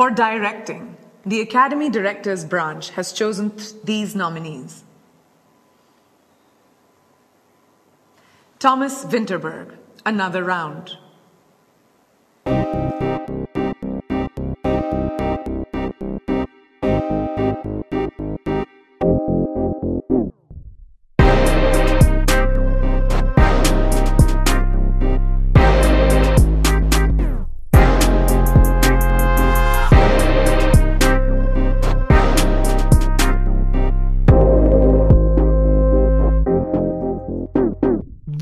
[0.00, 4.82] For directing, the Academy Directors Branch has chosen th- these nominees
[8.58, 9.76] Thomas Winterberg,
[10.06, 10.96] Another Round.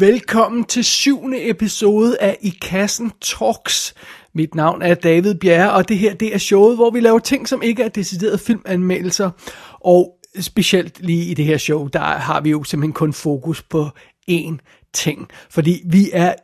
[0.09, 3.95] Velkommen til syvende episode af I Kassen Talks.
[4.34, 7.48] Mit navn er David Bjerre, og det her det er showet, hvor vi laver ting,
[7.48, 9.31] som ikke er deciderede filmanmeldelser.
[9.81, 13.89] Og specielt lige i det her show, der har vi jo simpelthen kun fokus på
[14.31, 14.57] én
[14.95, 15.29] ting.
[15.51, 16.34] Fordi vi er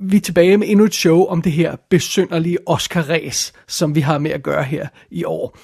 [0.00, 4.18] vi er tilbage med endnu et show om det her besynderlige Oscar-ræs, som vi har
[4.18, 5.58] med at gøre her i år.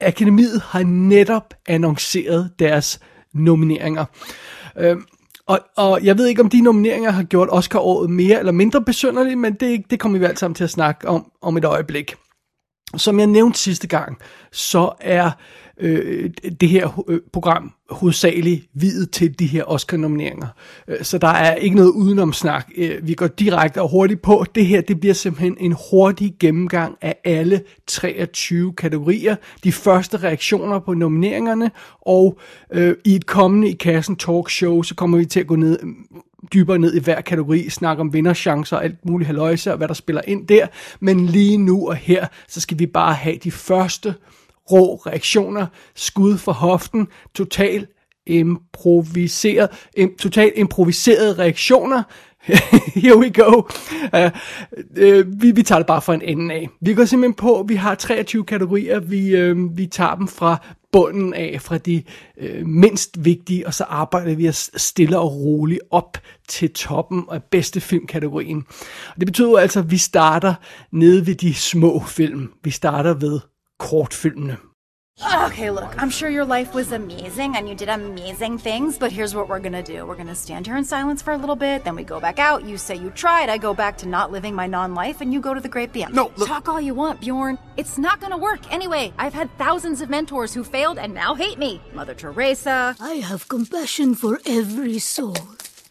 [0.00, 3.00] Akademiet har netop annonceret deres
[3.34, 4.04] nomineringer.
[4.76, 5.04] Øhm,
[5.48, 9.38] og, og jeg ved ikke, om de nomineringer har gjort Oscar-året mere eller mindre besynderligt,
[9.38, 12.14] men det, det kommer vi alt sammen til at snakke om om et øjeblik.
[12.96, 14.18] Som jeg nævnte sidste gang,
[14.52, 15.30] så er
[15.80, 20.46] øh, det her øh, program hovedsageligt videt til de her Oscar-nomineringer.
[20.88, 22.70] Øh, så der er ikke noget udenomsnak.
[22.76, 24.44] Øh, vi går direkte og hurtigt på.
[24.54, 29.36] Det her det bliver simpelthen en hurtig gennemgang af alle 23 kategorier.
[29.64, 32.38] De første reaktioner på nomineringerne, og
[32.72, 35.78] øh, i et kommende i kassen talkshow, så kommer vi til at gå ned
[36.52, 39.94] dybere ned i hver kategori, snakke om vinderchancer og alt muligt haløjse og hvad der
[39.94, 40.66] spiller ind der.
[41.00, 44.14] Men lige nu og her, så skal vi bare have de første
[44.70, 47.86] rå reaktioner, skud for hoften, total
[48.26, 52.02] improviseret, im, totalt improviserede reaktioner.
[53.02, 53.62] Here we go.
[54.12, 54.30] Uh,
[55.02, 56.68] uh, vi, vi tager det bare fra en ende af.
[56.80, 60.56] Vi går simpelthen på, vi har 23 kategorier, vi, uh, vi tager dem fra
[60.92, 62.02] bunden af, fra de
[62.38, 66.18] øh, mindst vigtige, og så arbejder vi os stille og roligt op
[66.48, 68.64] til toppen af bedste filmkategorien.
[69.08, 70.54] Og det betyder altså, at vi starter
[70.92, 72.52] nede ved de små film.
[72.64, 73.40] Vi starter ved
[73.78, 74.56] kortfilmene.
[75.20, 79.34] Okay, look, I'm sure your life was amazing and you did amazing things, but here's
[79.34, 80.06] what we're gonna do.
[80.06, 82.64] We're gonna stand here in silence for a little bit, then we go back out.
[82.64, 85.40] You say you tried, I go back to not living my non life, and you
[85.40, 86.14] go to the great beyond.
[86.14, 86.46] No, look.
[86.48, 87.58] Talk all you want, Bjorn.
[87.76, 88.60] It's not gonna work.
[88.72, 91.80] Anyway, I've had thousands of mentors who failed and now hate me.
[91.92, 95.36] Mother Teresa, I have compassion for every soul.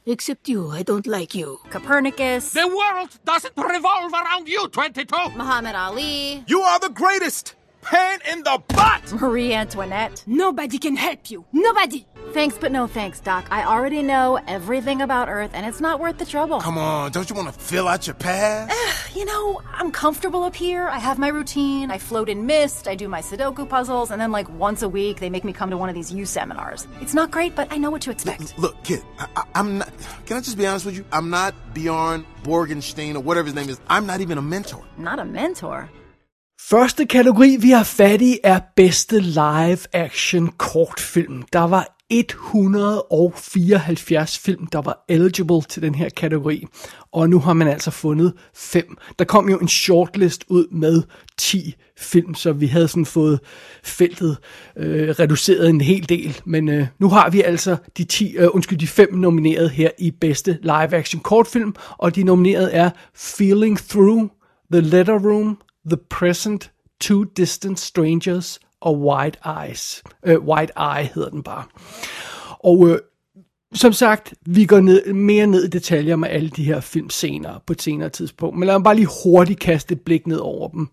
[0.05, 1.59] Except you, I don't like you.
[1.69, 5.05] Copernicus, The world doesn't revolve around you, 22!
[5.35, 7.55] Muhammad Ali, You are the greatest!
[7.89, 9.13] Pain in the butt!
[9.13, 10.23] Marie Antoinette.
[10.27, 11.45] Nobody can help you.
[11.53, 12.05] Nobody.
[12.33, 13.47] Thanks, but no thanks, Doc.
[13.49, 16.59] I already know everything about Earth, and it's not worth the trouble.
[16.59, 19.15] Come on, don't you want to fill out your past?
[19.15, 20.87] You know, I'm comfortable up here.
[20.89, 21.89] I have my routine.
[21.89, 22.87] I float in mist.
[22.87, 25.69] I do my Sudoku puzzles, and then, like, once a week, they make me come
[25.69, 26.85] to one of these youth seminars.
[27.01, 28.57] It's not great, but I know what to expect.
[28.59, 29.91] Look, kid, I, I, I'm not.
[30.25, 31.05] Can I just be honest with you?
[31.11, 33.79] I'm not Bjorn Borgenstein or whatever his name is.
[33.87, 34.83] I'm not even a mentor.
[34.97, 35.89] Not a mentor.
[36.61, 41.43] Første kategori, vi har fat i, er bedste live action kortfilm.
[41.53, 46.65] Der var 174 film, der var eligible til den her kategori,
[47.11, 48.97] og nu har man altså fundet fem.
[49.19, 51.03] Der kom jo en shortlist ud med
[51.37, 53.39] 10 film, så vi havde sådan fået
[53.83, 54.37] feltet
[54.77, 58.79] øh, reduceret en hel del, men øh, nu har vi altså de 10, øh, undskyld,
[58.79, 64.29] de fem nomineret her i bedste live action kortfilm, og de nomineret er Feeling Through,
[64.71, 70.03] The Letter Room, The Present, Two Distant Strangers og White Eyes.
[70.25, 71.63] Øh, White Eye hedder den bare.
[72.59, 72.99] Og øh,
[73.73, 77.59] som sagt, vi går ned, mere ned i detaljer med alle de her film senere,
[77.67, 78.57] på et senere tidspunkt.
[78.57, 80.87] Men lad mig bare lige hurtigt kaste et blik ned over dem.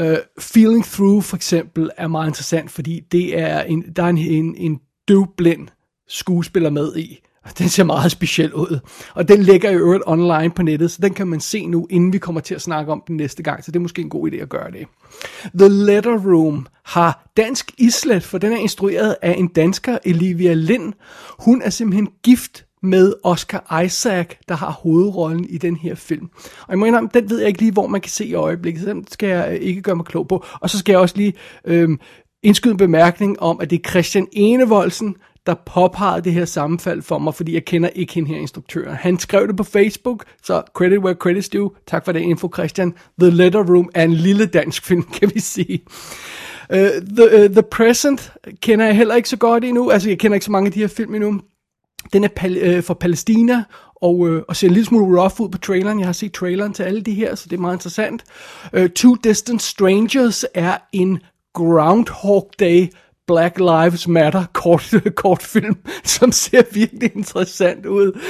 [0.00, 4.18] Uh, Feeling Through for eksempel er meget interessant, fordi det er en, der er en,
[4.18, 5.68] en, en døvblind
[6.08, 7.20] skuespiller med i.
[7.58, 8.78] Den ser meget speciel ud.
[9.14, 12.12] Og den ligger i øvrigt online på nettet, så den kan man se nu, inden
[12.12, 13.64] vi kommer til at snakke om den næste gang.
[13.64, 14.86] Så det er måske en god idé at gøre det.
[15.58, 20.92] The Letter Room har dansk islet, for den er instrueret af en dansker, Olivia Lind.
[21.38, 26.30] Hun er simpelthen gift med Oscar Isaac, der har hovedrollen i den her film.
[26.60, 28.82] Og jeg må indrømme, den ved jeg ikke lige, hvor man kan se i øjeblikket,
[28.82, 30.44] så den skal jeg øh, ikke gøre mig klog på.
[30.60, 31.34] Og så skal jeg også lige
[31.64, 32.00] øhm,
[32.42, 35.16] indskyde en bemærkning om, at det er Christian Enevoldsen,
[35.46, 38.96] der påpegede det her sammenfald for mig, fordi jeg kender ikke hende her instruktøren.
[38.96, 41.70] Han skrev det på Facebook, så credit where credit's due.
[41.86, 42.94] Tak for det info, Christian.
[43.20, 45.80] The Letter Room er en lille dansk film, kan vi sige.
[46.70, 46.76] Uh,
[47.16, 49.90] the, uh, the Present kender jeg heller ikke så godt endnu.
[49.90, 51.40] Altså, jeg kender ikke så mange af de her film endnu.
[52.12, 53.64] Den er pal- øh, fra Palæstina,
[53.96, 55.98] og, øh, og ser en lille smule rough ud på traileren.
[55.98, 58.24] Jeg har set traileren til alle de her, så det er meget interessant.
[58.72, 61.20] Øh, Two Distant Strangers er en
[61.54, 62.86] Groundhog Day
[63.32, 68.20] Black Lives Matter kort, kortfilm, som ser virkelig interessant ud.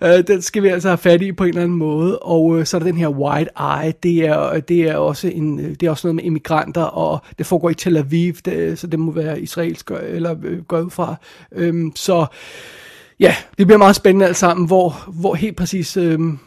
[0.00, 2.18] Uh, den skal vi altså have fat i på en eller anden måde.
[2.18, 5.58] Og uh, så er der den her White Eye, det er, det er, også, en,
[5.58, 8.98] det er også noget med immigranter, og det foregår i Tel Aviv, det, så det
[8.98, 11.14] må være israelsk, eller øh, går ud fra.
[11.56, 12.26] Um, så
[13.20, 16.38] ja, det bliver meget spændende alt sammen, hvor, hvor helt præcis, um,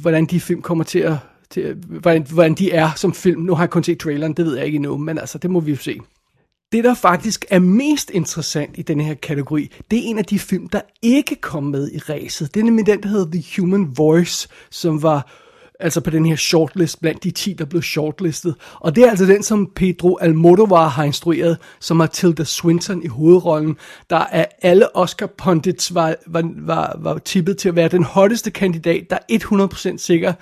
[0.00, 1.14] hvordan de film kommer til at,
[1.50, 3.40] til, hvordan, hvordan de er som film.
[3.40, 5.60] Nu har jeg kun set traileren, det ved jeg ikke endnu, men altså, det må
[5.60, 6.00] vi jo se.
[6.72, 10.38] Det, der faktisk er mest interessant i den her kategori, det er en af de
[10.38, 12.54] film, der ikke kom med i ræset.
[12.54, 15.30] Det er nemlig den, der hedder The Human Voice, som var
[15.80, 18.54] altså på den her shortlist blandt de 10, der blev shortlistet.
[18.74, 23.06] Og det er altså den, som Pedro Almodovar har instrueret, som har Tilda Swinton i
[23.06, 23.76] hovedrollen,
[24.10, 29.10] der af alle Oscar-pundits var, var, var, var tippet til at være den hotteste kandidat,
[29.10, 29.18] der
[29.92, 30.32] 100% sikker,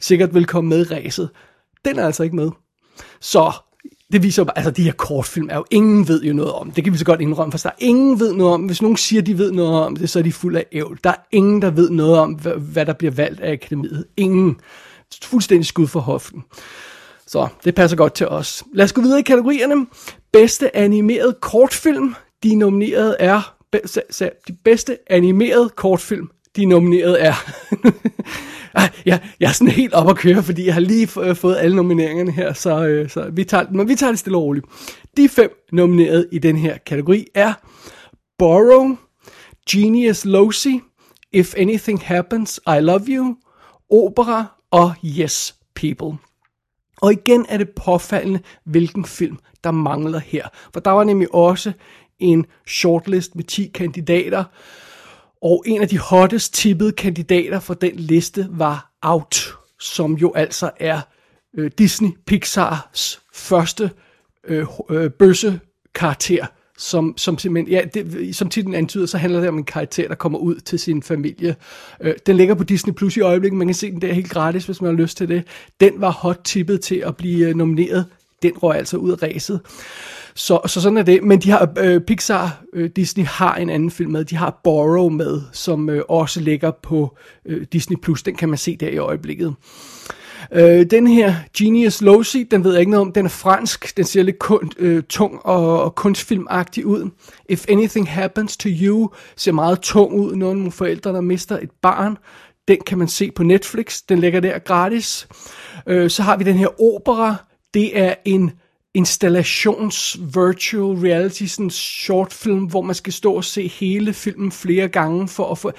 [0.00, 1.30] sikkert vil komme med i ræset.
[1.84, 2.50] Den er altså ikke med.
[3.20, 3.52] Så
[4.12, 6.70] det viser jo altså de her kortfilm er jo, ingen ved jo noget om.
[6.70, 8.62] Det kan vi så godt indrømme, for der er ingen ved noget om.
[8.62, 10.98] Hvis nogen siger, de ved noget om det, så er de fuld af ævl.
[11.04, 14.04] Der er ingen, der ved noget om, hvad, hvad der bliver valgt af akademiet.
[14.16, 14.60] Ingen.
[15.22, 16.44] Fuldstændig skud for hoften.
[17.26, 18.62] Så det passer godt til os.
[18.74, 19.86] Lad os gå videre i kategorierne.
[20.32, 22.14] Bedste animeret kortfilm.
[22.42, 23.54] De nominerede er...
[24.48, 27.34] De bedste animerede kortfilm, de nominerede er...
[29.06, 31.76] jeg, jeg er sådan helt op at køre, fordi jeg har lige øh, fået alle
[31.76, 34.66] nomineringerne her, så, øh, så vi, tager, men vi tager det stille og roligt.
[35.16, 37.52] De fem nominerede i den her kategori er
[38.38, 38.96] Borrow,
[39.70, 40.80] Genius Loci,
[41.32, 43.36] If Anything Happens, I Love You,
[43.90, 46.18] Opera og Yes People.
[47.00, 50.48] Og igen er det påfaldende, hvilken film, der mangler her.
[50.72, 51.72] For der var nemlig også
[52.18, 54.44] en shortlist med 10 kandidater,
[55.42, 60.70] og en af de hottest tippede kandidater for den liste var Out, som jo altså
[60.80, 61.00] er
[61.54, 63.90] øh, Disney Pixars første
[64.48, 65.60] øh, øh, bøsse
[65.94, 66.46] karakter,
[66.78, 70.14] som, som simpelthen, ja, det, som titlen antyder, så handler det om en karakter, der
[70.14, 71.56] kommer ud til sin familie.
[72.00, 74.66] Øh, den ligger på Disney Plus i øjeblikket, man kan se den der helt gratis,
[74.66, 75.44] hvis man har lyst til det.
[75.80, 78.06] Den var hot tippet til at blive øh, nomineret.
[78.42, 79.60] Den røg altså ud af ræset.
[80.34, 81.22] Så, så sådan er det.
[81.22, 84.24] Men de har, øh, Pixar, øh, Disney har en anden film med.
[84.24, 87.16] De har Borrow med, som øh, også ligger på
[87.46, 87.96] øh, Disney+.
[88.02, 88.22] Plus.
[88.22, 89.54] Den kan man se der i øjeblikket.
[90.52, 93.12] Øh, den her Genius Loci, den ved jeg ikke noget om.
[93.12, 93.96] Den er fransk.
[93.96, 97.10] Den ser lidt kun, øh, tung og, og kunstfilmagtig ud.
[97.48, 100.34] If Anything Happens to You ser meget tung ud.
[100.36, 102.16] Nogle forældre, der mister et barn.
[102.68, 104.00] Den kan man se på Netflix.
[104.08, 105.28] Den ligger der gratis.
[105.86, 107.36] Øh, så har vi den her opera.
[107.74, 108.50] Det er en
[108.94, 114.88] installations virtual reality sådan short film, hvor man skal stå og se hele filmen flere
[114.88, 115.72] gange for at få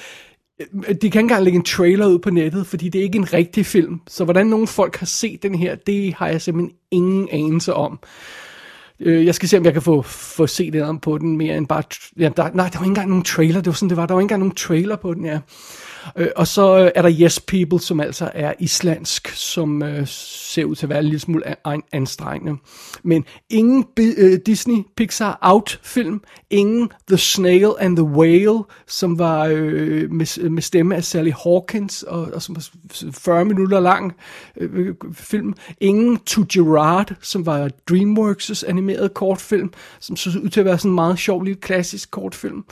[0.60, 3.18] øh, de kan ikke engang lægge en trailer ud på nettet, fordi det er ikke
[3.18, 4.02] en rigtig film.
[4.08, 8.00] Så hvordan nogle folk har set den her, det har jeg simpelthen ingen anelse om.
[9.00, 11.58] Øh, jeg skal se, om jeg kan få, få set det om på den mere
[11.58, 11.84] end bare...
[12.18, 13.62] Ja, der, nej, der var ikke engang nogen trailer.
[13.62, 14.06] Det var sådan, det var.
[14.06, 15.40] Der var ikke engang nogen trailer på den, ja.
[16.16, 20.66] Øh, og så øh, er der Yes People, som altså er islandsk, som øh, ser
[20.66, 22.58] ud til at være en lille smule an- anstrengende.
[23.04, 29.46] Men ingen øh, Disney Pixar Out film, ingen The Snail and the Whale, som var
[29.52, 32.68] øh, med, med stemme af Sally Hawkins, og, og som var
[33.12, 34.14] 40 minutter lang
[34.58, 35.54] øh, øh, film.
[35.80, 40.92] Ingen To Gerard, som var DreamWorks' animerede kortfilm, som så ud til at være sådan
[40.92, 42.66] en meget sjov lille klassisk kortfilm.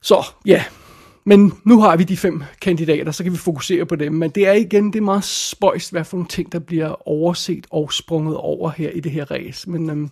[0.00, 0.81] Så ja, yeah
[1.24, 4.12] men nu har vi de fem kandidater, så kan vi fokusere på dem.
[4.12, 7.66] Men det er igen, det er meget spøjst, hvad for nogle ting, der bliver overset
[7.70, 9.70] og sprunget over her i det her race.
[9.70, 10.10] Men, øhm,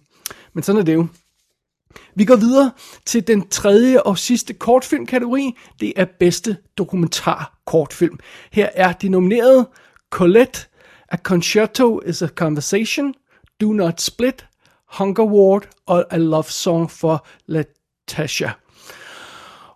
[0.52, 1.07] men sådan er det jo.
[2.14, 2.71] Vi går videre
[3.07, 5.57] til den tredje og sidste kortfilmkategori.
[5.81, 8.19] Det er bedste dokumentar kortfilm.
[8.52, 9.69] Her er de nominerede
[10.11, 10.61] Colette,
[11.09, 13.14] A Concerto is a Conversation,
[13.61, 14.47] Do Not Split,
[14.99, 18.50] Hunger Ward og A Love Song for Latasha.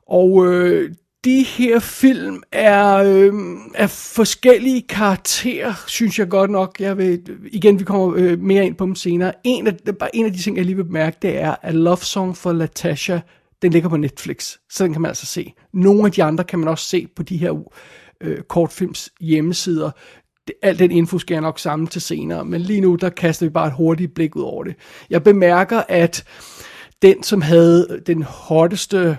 [0.07, 3.33] Og øh, de her film er, øh,
[3.75, 6.81] er forskellige karakterer, synes jeg godt nok.
[6.81, 9.33] Jeg vil, igen, vi kommer øh, mere ind på dem senere.
[9.45, 11.97] En af, bare en af de ting, jeg lige vil bemærke, det er, at Love
[11.97, 13.19] Song for Latasha,
[13.63, 15.53] den ligger på Netflix, så den kan man altså se.
[15.73, 17.71] Nogle af de andre kan man også se på de her
[18.21, 19.91] øh, kortfilms hjemmesider.
[20.63, 23.51] Al den info skal jeg nok samle til senere, men lige nu, der kaster vi
[23.51, 24.75] bare et hurtigt blik ud over det.
[25.11, 26.25] Jeg bemærker, at
[27.03, 29.19] den, som havde den hotteste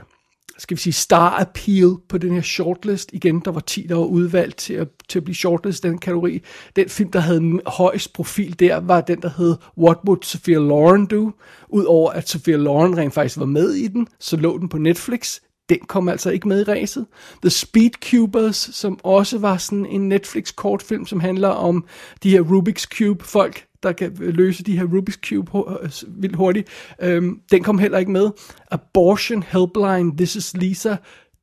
[0.57, 3.09] skal vi sige, star appeal på den her shortlist.
[3.13, 5.97] Igen, der var 10, der var udvalgt til at, til at blive shortlist i den
[5.97, 6.41] kategori.
[6.75, 11.05] Den film, der havde højst profil der, var den, der hed What Would Sophia Loren
[11.05, 11.31] Do?
[11.69, 15.39] Udover at Sophia Loren rent faktisk var med i den, så lå den på Netflix.
[15.69, 17.05] den kom altså ikke med i ræset.
[17.41, 21.85] The Speed Cubers, som også var sådan en Netflix kortfilm, som handler om
[22.23, 25.51] de her Rubik's Cube folk, der kan løse de her Rubik's Cube
[25.83, 25.89] øh,
[26.21, 26.67] vildt hurtigt.
[27.01, 28.29] Øhm, den kom heller ikke med.
[28.71, 30.95] Abortion Helpline, This is Lisa,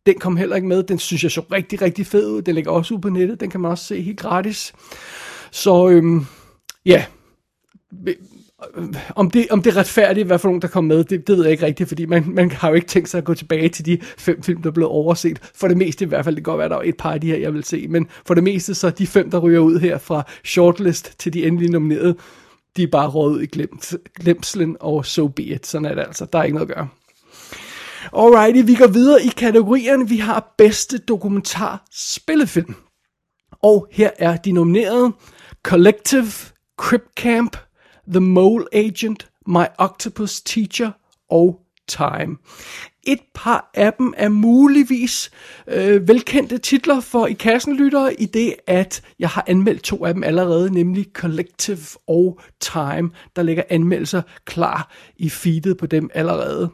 [0.07, 0.83] den kom heller ikke med.
[0.83, 2.43] Den synes jeg så rigtig, rigtig fed ud.
[2.43, 3.41] Den ligger også ude på nettet.
[3.41, 4.73] Den kan man også se helt gratis.
[5.51, 6.27] Så øhm,
[6.87, 7.05] ja,
[9.17, 11.45] om det, om det er retfærdigt, hvad for nogen, der kom med, det, det ved
[11.45, 13.87] jeg ikke rigtigt, fordi man, man har jo ikke tænkt sig at gå tilbage til
[13.87, 15.39] de fem film, der blev overset.
[15.55, 17.21] For det meste i hvert fald, det kan godt være, der er et par af
[17.21, 19.79] de her, jeg vil se, men for det meste, så de fem, der ryger ud
[19.79, 22.17] her fra shortlist til de endelige nominerede,
[22.77, 25.67] de er bare råd i glemt, glemslen, og so be it.
[25.67, 26.27] Sådan er det altså.
[26.33, 26.89] Der er ikke noget at gøre.
[28.17, 30.09] Alrighty, vi går videre i kategorierne.
[30.09, 32.75] Vi har bedste dokumentar spillefilm.
[33.63, 35.13] Og her er de nominerede.
[35.63, 36.27] Collective,
[36.79, 37.57] Crip Camp,
[38.07, 40.93] The Mole Agent, My Octopus Teacher
[41.29, 42.39] og Time.
[43.07, 45.31] Et par af dem er muligvis
[45.67, 50.25] øh, velkendte titler for i kassenlyttere, i det at jeg har anmeldt to af dem
[50.25, 53.11] allerede, nemlig Collective og Time.
[53.37, 56.71] Der ligger anmeldelser klar i feedet på dem allerede.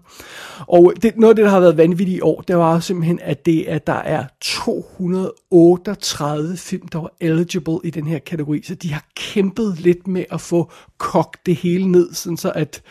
[0.66, 3.47] Og det, noget af det, der har været vanvittigt i år, det var simpelthen, at,
[3.47, 8.92] det, at der er 238 film, der var eligible i den her kategori, så de
[8.92, 12.82] har kæmpet lidt med at få kogt det hele ned, sådan så at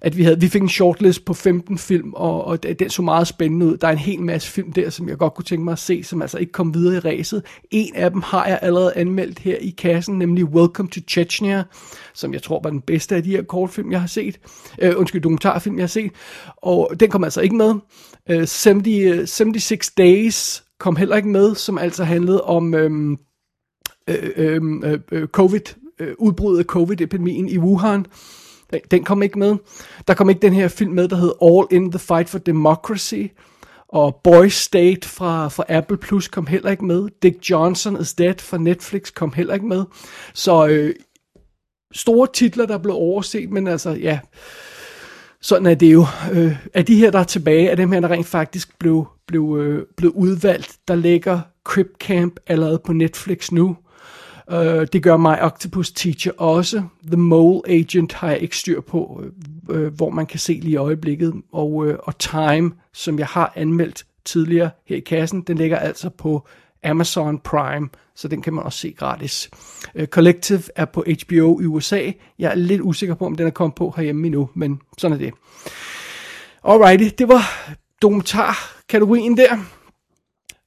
[0.00, 3.02] at vi, havde, vi fik en shortlist på 15 film, og, og det, det så
[3.02, 3.76] meget spændende ud.
[3.76, 6.04] Der er en hel masse film der, som jeg godt kunne tænke mig at se,
[6.04, 7.42] som altså ikke kom videre i ræset.
[7.70, 11.62] En af dem har jeg allerede anmeldt her i kassen, nemlig Welcome to Chechnya,
[12.14, 14.40] som jeg tror var den bedste af de her kortfilm, jeg har set.
[14.82, 16.12] Øh, undskyld, dokumentarfilm, jeg har set.
[16.56, 17.74] Og den kom altså ikke med.
[18.30, 23.18] Øh, 70, 76 øh, Days kom heller ikke med, som altså handlede om øhm,
[24.08, 28.06] øh, øhm, øh, øh, covid, øh, udbruddet af covid-epidemien i Wuhan.
[28.74, 29.56] Øh, den kom ikke med.
[30.08, 33.22] Der kom ikke den her film med, der hed All in the Fight for Democracy.
[33.88, 37.08] Og Boy State fra, fra Apple Plus kom heller ikke med.
[37.22, 39.84] Dick Johnson is Dead fra Netflix kom heller ikke med.
[40.34, 40.94] Så øh,
[41.92, 44.18] store titler, der blev overset, men altså ja,
[45.40, 46.06] sådan er det jo.
[46.32, 49.56] Øh, af de her, der er tilbage, af dem her, der rent faktisk blev, blev,
[49.60, 53.76] øh, blev udvalgt, der ligger Crip Camp allerede på Netflix nu.
[54.52, 56.82] Uh, det gør mig Octopus Teacher også.
[57.06, 59.22] The Mole Agent har jeg ikke styr på,
[59.68, 61.34] uh, hvor man kan se lige i øjeblikket.
[61.52, 66.08] Og, uh, og Time, som jeg har anmeldt tidligere her i kassen, den ligger altså
[66.08, 66.48] på
[66.84, 69.50] Amazon Prime, så den kan man også se gratis.
[69.94, 72.10] Uh, Collective er på HBO i USA.
[72.38, 75.18] Jeg er lidt usikker på, om den er kommet på herhjemme endnu, men sådan er
[75.18, 75.34] det.
[76.64, 79.58] Alrighty, det var dokumentar-kategorien der.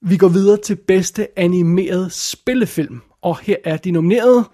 [0.01, 3.01] Vi går videre til bedste animeret spillefilm.
[3.21, 4.45] Og her er de nomineret.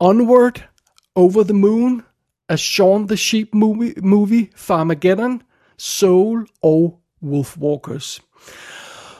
[0.00, 0.68] Onward,
[1.14, 2.02] Over the Moon,
[2.48, 5.42] A Shaun the Sheep Movie, movie Farmageddon,
[5.78, 8.22] Soul og Wolfwalkers.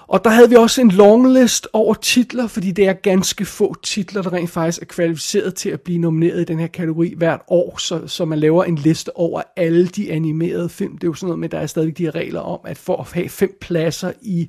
[0.06, 4.22] Og der havde vi også en longlist over titler, fordi det er ganske få titler,
[4.22, 7.76] der rent faktisk er kvalificeret til at blive nomineret i den her kategori hvert år,
[7.78, 10.92] så, så man laver en liste over alle de animerede film.
[10.92, 12.96] Det er jo sådan noget med, der er stadig de her regler om, at for
[12.96, 14.48] at have fem pladser i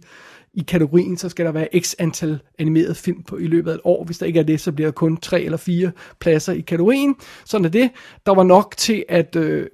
[0.55, 3.81] i kategorien, så skal der være x antal animerede film på i løbet af et
[3.83, 4.03] år.
[4.03, 7.15] Hvis der ikke er det, så bliver der kun tre eller fire pladser i kategorien.
[7.45, 7.89] Sådan er det.
[8.25, 9.67] Der var nok til, at, øh,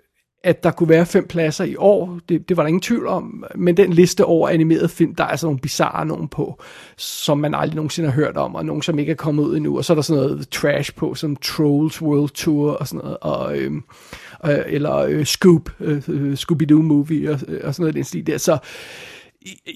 [0.44, 2.20] at der kunne være fem pladser i år.
[2.30, 3.46] Det, det var der ingen tvivl om.
[3.56, 6.62] Men den liste over animerede film, der er altså nogle bizarre nogen på,
[6.98, 9.78] som man aldrig nogensinde har hørt om, og nogen, som ikke er kommet ud endnu.
[9.78, 13.18] Og så er der sådan noget trash på, som Trolls World Tour og sådan noget.
[13.22, 13.72] Og, øh,
[14.46, 18.28] øh, eller øh, Scoop, øh, øh Scooby-Doo Movie og, øh, og sådan noget den stil
[18.28, 18.38] der.
[18.38, 18.58] Så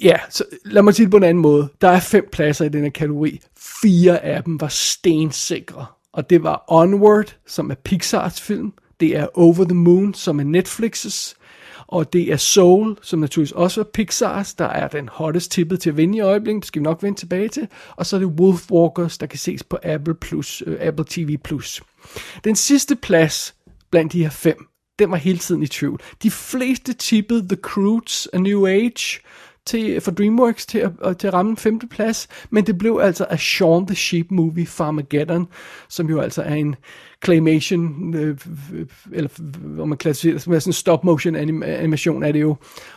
[0.04, 1.70] ja, så lad mig sige det på en anden måde.
[1.82, 3.42] Der er fem pladser i denne kategori.
[3.82, 5.86] Fire af dem var stensikre.
[6.14, 8.74] Og det var Onward, som er Pixars film.
[9.00, 11.36] Det er Over the Moon, som er Netflix's.
[11.88, 15.90] Og det er Soul, som naturligvis også er Pixar's, der er den hottest tippet til
[15.90, 16.64] at vinde i øjeblikket.
[16.64, 17.68] Det skal vi nok vende tilbage til.
[17.96, 21.38] Og så er det Wolfwalkers, der kan ses på Apple, Plus, uh, Apple TV+.
[21.44, 21.82] Plus.
[22.44, 23.56] Den sidste plads
[23.92, 24.68] blandt de her fem,
[25.00, 26.02] den var hele tiden i tvivl.
[26.24, 29.20] De fleste tippede The Croods A New Age,
[29.66, 33.26] til, for DreamWorks til at, til at ramme en femte plads, men det blev altså
[33.30, 35.48] A Shaun the Sheep Movie Farmageddon,
[35.90, 36.76] som jo altså er en
[37.26, 38.38] claymation, øh,
[39.12, 42.56] eller hvor man klassificerer det som sådan en stop motion anim, animation er det jo,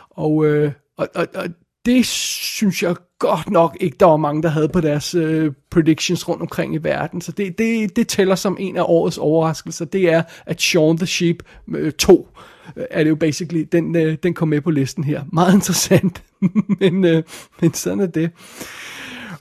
[0.09, 1.49] og, øh, og, og, og
[1.85, 6.29] det synes jeg godt nok ikke, der var mange, der havde på deres øh, predictions
[6.29, 7.21] rundt omkring i verden.
[7.21, 9.85] Så det, det, det tæller som en af årets overraskelser.
[9.85, 11.43] Det er, at Shaun the Sheep
[11.75, 12.43] øh, 2 Øh,
[12.75, 15.23] Øh, er det jo basically, den, øh, den kom med på listen her.
[15.33, 16.23] Meget interessant,
[16.79, 17.23] men, øh,
[17.61, 18.31] men sådan er det.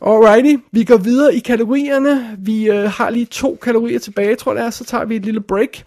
[0.06, 2.36] Alrighty, vi går videre i kategorierne.
[2.38, 5.84] Vi øh, har lige to kategorier tilbage, tror jeg, så tager vi et lille break.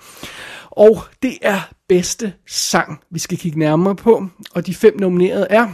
[0.69, 4.27] Og det er bedste sang, vi skal kigge nærmere på.
[4.53, 5.67] Og de fem nominerede er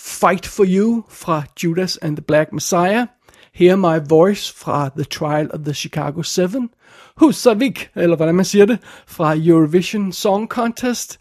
[0.00, 3.06] Fight for You fra Judas and the Black Messiah,
[3.54, 6.68] Hear My Voice fra The Trial of the Chicago 7,
[7.16, 11.18] Husavik, eller hvordan man siger det, fra Eurovision Song Contest,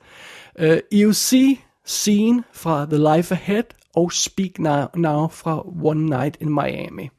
[0.60, 3.64] øh, uh, EUC, Scene fra The Life Ahead,
[3.96, 7.10] og Speak Now, Now fra One Night in Miami.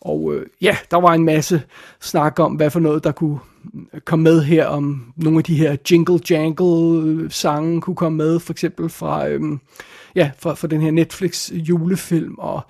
[0.00, 1.62] Og øh, ja, der var en masse
[2.00, 3.38] snak om, hvad for noget, der kunne
[3.94, 8.18] øh, komme med her, om nogle af de her jingle jangle øh, sange kunne komme
[8.18, 9.40] med, for eksempel fra, øh,
[10.14, 12.60] ja, fra, fra den her Netflix julefilm, og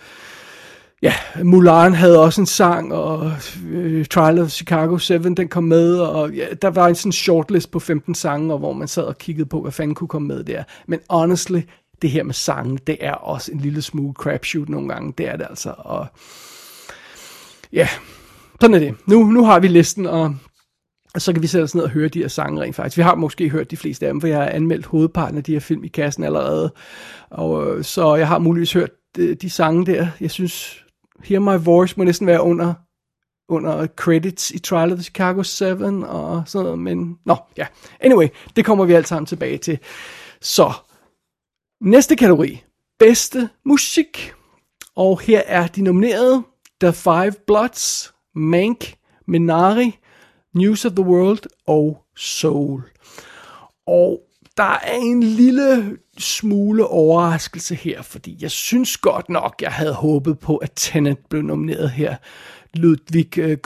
[1.02, 3.32] ja, Mulan havde også en sang, og
[3.70, 7.70] øh, Trial of Chicago 7, den kom med, og ja, der var en sådan shortlist
[7.70, 10.44] på 15 sange, og hvor man sad og kiggede på, hvad fanden kunne komme med
[10.44, 10.62] der.
[10.86, 11.60] Men honestly,
[12.02, 15.36] det her med sange, det er også en lille smule crapshoot nogle gange, det er
[15.36, 16.06] det altså, og
[17.72, 17.88] ja,
[18.60, 18.94] sådan er det.
[19.06, 20.34] Nu, nu har vi listen, og
[21.18, 22.96] så kan vi sætte os ned og høre de her sange rent faktisk.
[22.96, 25.52] Vi har måske hørt de fleste af dem, for jeg har anmeldt hovedparten af de
[25.52, 26.72] her film i kassen allerede.
[27.30, 30.06] Og øh, så jeg har muligvis hørt de, de sange der.
[30.20, 30.81] Jeg synes,
[31.22, 32.74] Hear My Voice må næsten være under
[33.48, 35.66] under credits i Trial of the Chicago 7
[36.02, 37.66] og sådan noget, men nå, ja.
[38.00, 39.78] Anyway, det kommer vi alt sammen tilbage til.
[40.40, 40.72] Så,
[41.80, 42.64] næste kategori,
[42.98, 44.32] bedste musik.
[44.96, 46.42] Og her er de nominerede
[46.80, 48.94] The Five Bloods, Mank,
[49.26, 49.98] Minari,
[50.54, 52.82] News of the World og Soul.
[53.86, 54.20] Og
[54.56, 60.38] der er en lille smule overraskelse her, fordi jeg synes godt nok, jeg havde håbet
[60.38, 62.16] på, at Tenet blev nomineret her.
[62.74, 63.56] Ludvig uh, Øh,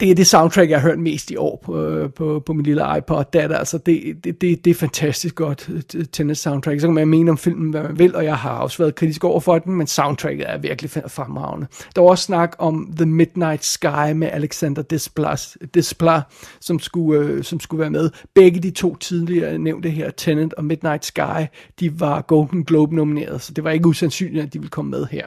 [0.00, 2.82] det er det soundtrack, jeg har hørt mest i år på, på, på min lille
[2.98, 3.24] iPod.
[3.32, 6.80] Det er det, altså, det, det, det, det er fantastisk godt, øh, Tennis soundtrack.
[6.80, 9.24] Så kan man mene om filmen, hvad man vil, og jeg har også været kritisk
[9.24, 11.66] over for den, men soundtracket er virkelig fremragende.
[11.96, 16.22] Der var også snak om The Midnight Sky med Alexander Desplat, Desplat
[16.60, 18.10] som, skulle, øh, som skulle være med.
[18.34, 21.46] Begge de to tidligere nævnte her, Tenet og Midnight Sky,
[21.80, 25.06] de var Golden Globe nomineret, så det var ikke usandsynligt, at de ville komme med
[25.10, 25.26] her.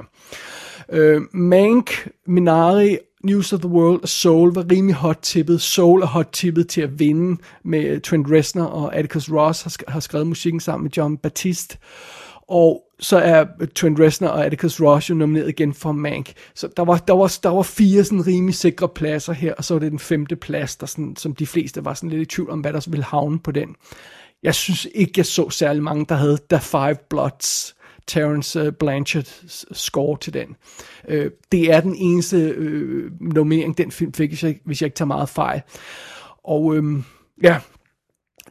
[0.90, 5.62] Øh, Mank, Minari News of the World og Soul var rimelig hot tippet.
[5.62, 9.92] Soul er hot tippet til at vinde med Trent Reznor og Atticus Ross har, sk-
[9.92, 11.78] har skrevet musikken sammen med John Batiste.
[12.48, 16.34] Og så er Trent Reznor og Atticus Ross jo nomineret igen for Mank.
[16.56, 19.74] Så der var, der var, der var fire sådan rimelig sikre pladser her, og så
[19.74, 22.50] var det den femte plads, der sådan, som de fleste var sådan lidt i tvivl
[22.50, 23.76] om, hvad der ville havne på den.
[24.44, 27.76] Jeg synes ikke, jeg så særlig mange, der havde The Five Bloods
[28.08, 30.56] Terence øh, Blanchards øh, score til den.
[31.08, 34.96] Øh, det er den eneste øh, nominering, den film fik, hvis jeg, hvis jeg ikke
[34.96, 35.62] tager meget fejl.
[36.44, 36.84] Og øh,
[37.44, 37.58] ja,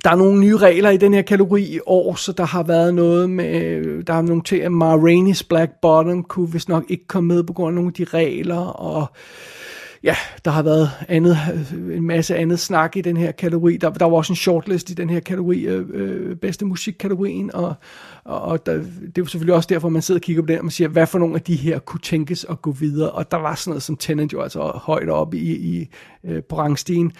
[0.04, 2.94] der er nogle nye regler i den her kategori i år, så der har været
[2.94, 6.84] noget med, øh, der er nogle til, at Ma Rainey's Black Bottom kunne vist nok
[6.88, 9.06] ikke komme med på grund af nogle af de regler, og
[10.02, 13.76] ja, der har været andet, øh, en masse andet snak i den her kategori.
[13.76, 17.74] Der, der var også en shortlist i den her kategori, øh, øh bedste musikkategorien, og,
[18.24, 20.64] og der, det er jo selvfølgelig også derfor, man sidder og kigger på det, og
[20.64, 23.36] man siger, hvad for nogle af de her kunne tænkes at gå videre, og der
[23.36, 25.88] var sådan noget som Tenant jo altså højt op i, i
[26.24, 27.12] øh, på rangstigen,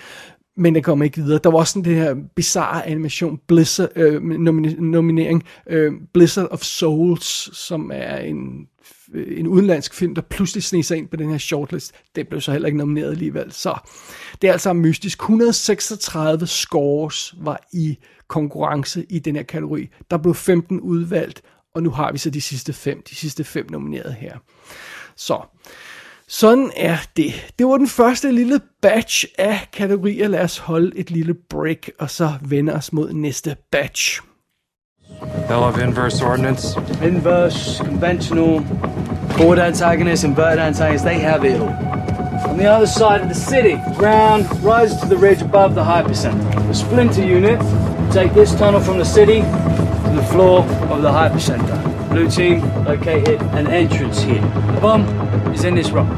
[0.57, 1.41] men det kom ikke videre.
[1.45, 7.59] Der var også sådan det her bizarre animation, Blizzard, øh, nominering, øh, Blizzard of Souls,
[7.59, 8.67] som er en
[9.15, 11.93] Øh, en udenlandsk film, der pludselig sneg sig ind på den her shortlist.
[12.17, 13.53] Den blev så heller ikke nomineret alligevel.
[13.53, 13.79] Så
[14.43, 15.19] det er altså mystisk.
[15.19, 17.99] 136 scores var i
[18.29, 19.89] konkurrence i den her kategori.
[20.11, 21.43] Der blev 15 udvalgt,
[21.75, 24.39] og nu har vi så de sidste fem, de sidste fem nomineret her.
[25.17, 25.41] Så
[26.29, 27.55] sådan er det.
[27.59, 30.29] Det var den første lille batch af kategorier.
[30.29, 34.23] Lad os holde et lille break, og så vende os mod næste batch.
[35.49, 36.77] Bill of inverse ordnance.
[37.01, 38.61] Inverse, conventional,
[39.37, 41.69] forward antagonist, inverted antagonist, they have it all.
[42.49, 46.55] On the other side of the city, ground rises to the ridge above the hypercenter.
[46.67, 47.61] The splinter unit
[48.13, 52.11] take this tunnel from the city to the floor of the hypercenter.
[52.11, 54.43] Blue team located an entrance here.
[54.75, 55.07] The bomb
[55.55, 56.13] is in this rock.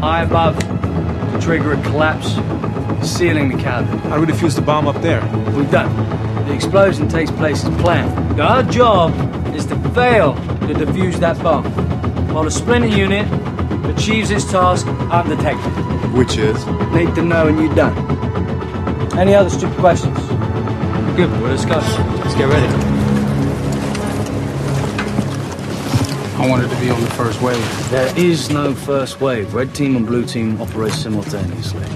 [0.00, 2.34] High above to trigger a collapse,
[3.06, 3.98] sealing the cabin.
[3.98, 5.20] How do we defuse the bomb up there?
[5.54, 5.90] We've done.
[6.46, 8.40] The explosion takes place as planned.
[8.40, 9.12] Our job
[9.54, 11.64] is to fail to defuse that bomb,
[12.32, 13.26] while the splinter unit
[13.86, 15.72] achieves its task undetected.
[16.12, 16.66] Which is?
[16.92, 17.96] Need to know and you're done.
[19.18, 20.18] Any other stupid questions?
[21.16, 21.76] Good, well, let's go.
[21.76, 22.66] Let's get ready.
[26.36, 27.90] I wanted to be on the first wave.
[27.90, 29.54] There is no first wave.
[29.54, 31.86] Red team and blue team operate simultaneously.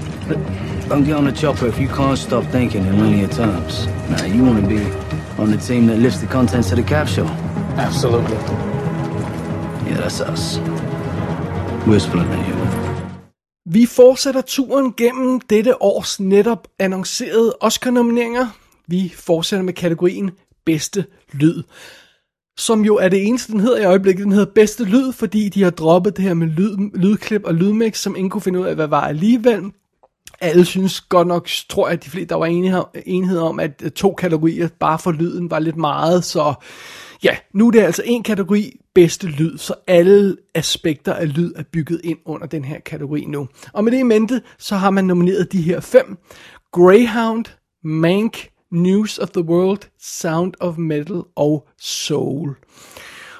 [0.89, 3.87] Don't get on the chopper if you can't stop thinking in linear terms.
[4.09, 4.81] Now, you want to be
[5.37, 7.29] on the team that lifts the contents of the capsule.
[7.77, 8.37] Absolutely.
[9.85, 10.57] Yeah, that's us.
[11.87, 12.55] We're splitting you.
[13.65, 18.47] Vi fortsætter turen gennem dette års netop annoncerede Oscar-nomineringer.
[18.87, 20.31] Vi fortsætter med kategorien
[20.65, 21.63] bedste lyd.
[22.57, 24.23] som jo er det eneste, den hedder i øjeblikket.
[24.23, 27.97] Den hedder Bedste Lyd, fordi de har droppet det her med lyd, lydklip og lydmix,
[27.97, 29.71] som ingen kunne finde ud af, hvad var alligevel.
[30.41, 33.83] Alle synes godt nok, tror jeg, at de fleste, der var enighed, enighed om, at
[33.95, 36.53] to kategorier bare for lyden var lidt meget, så
[37.23, 41.63] ja, nu er det altså en kategori bedste lyd, så alle aspekter af lyd er
[41.63, 43.47] bygget ind under den her kategori nu.
[43.73, 46.17] Og med det i mente, så har man nomineret de her fem.
[46.71, 47.45] Greyhound,
[47.83, 52.55] Mank, News of the World, Sound of Metal og Soul.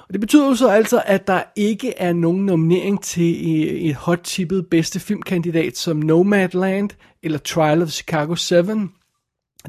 [0.09, 3.95] Og det betyder jo så altså, at der ikke er nogen nominering til øh, et
[3.95, 6.89] hot-tippet bedste filmkandidat som Nomadland
[7.23, 8.55] eller Trial of Chicago 7.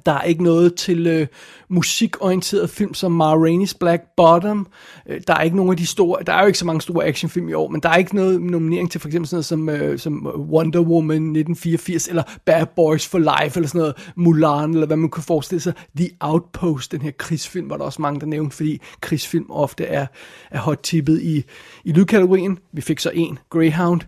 [0.06, 1.26] Der er ikke noget til øh,
[1.68, 4.66] musikorienteret film som Ma Rainey's Black Bottom.
[5.08, 7.06] Øh, der er ikke nogen af de store, der er jo ikke så mange store
[7.06, 9.68] actionfilm i år, men der er ikke noget nominering til for eksempel sådan noget som,
[9.68, 14.86] øh, som Wonder Woman 1984, eller Bad Boys for Life, eller sådan noget Mulan, eller
[14.86, 15.72] hvad man kunne forestille sig.
[15.96, 20.06] The Outpost, den her krigsfilm, var der også mange, der nævnte, fordi krigsfilm ofte er,
[20.50, 21.44] er hot-tippet i,
[21.84, 22.58] i lydkategorien.
[22.72, 24.00] Vi fik så en, Greyhound.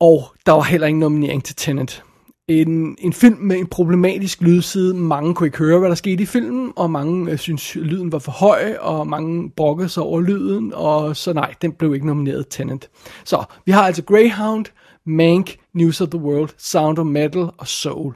[0.00, 2.02] Og der var heller ingen nominering til Tenet
[2.48, 4.94] en, en film med en problematisk lydside.
[4.94, 8.18] Mange kunne ikke høre, hvad der skete i filmen, og mange øh, synes, lyden var
[8.18, 12.48] for høj, og mange brokkede sig over lyden, og så nej, den blev ikke nomineret
[12.50, 12.90] Tenant.
[13.24, 14.64] Så vi har altså Greyhound,
[15.04, 18.14] Mank, News of the World, Sound of Metal og Soul.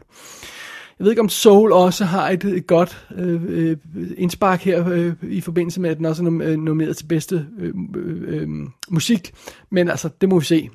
[0.98, 3.76] Jeg ved ikke, om Soul også har et, et godt øh, øh
[4.16, 7.74] indspark her øh, i forbindelse med, at den også er øh, nomineret til bedste øh,
[7.96, 8.48] øh, øh,
[8.90, 9.32] musik,
[9.70, 10.70] men altså, det må vi se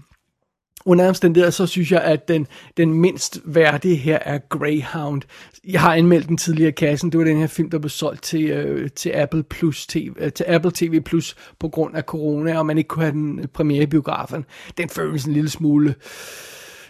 [0.86, 5.22] under omstændigheder, så synes jeg, at den, den mindst værdige her er Greyhound.
[5.68, 7.12] Jeg har anmeldt den tidligere i kassen.
[7.12, 10.32] Det var den her film, der blev solgt til, øh, til Apple Plus TV, øh,
[10.32, 13.48] til Apple TV Plus på grund af corona, og man ikke kunne have den øh,
[13.48, 14.46] premiere i biografen.
[14.78, 15.96] Den føles en lille smule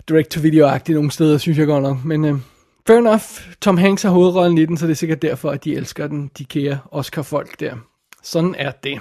[0.10, 2.06] direct-to-video-agtig nogle steder, synes jeg godt nok.
[2.06, 2.36] Men øh,
[2.88, 3.24] fair enough.
[3.62, 6.32] Tom Hanks har hovedrollen i den, så det er sikkert derfor, at de elsker den,
[6.38, 7.76] de kære Oscar-folk der.
[8.24, 9.00] Sådan er det.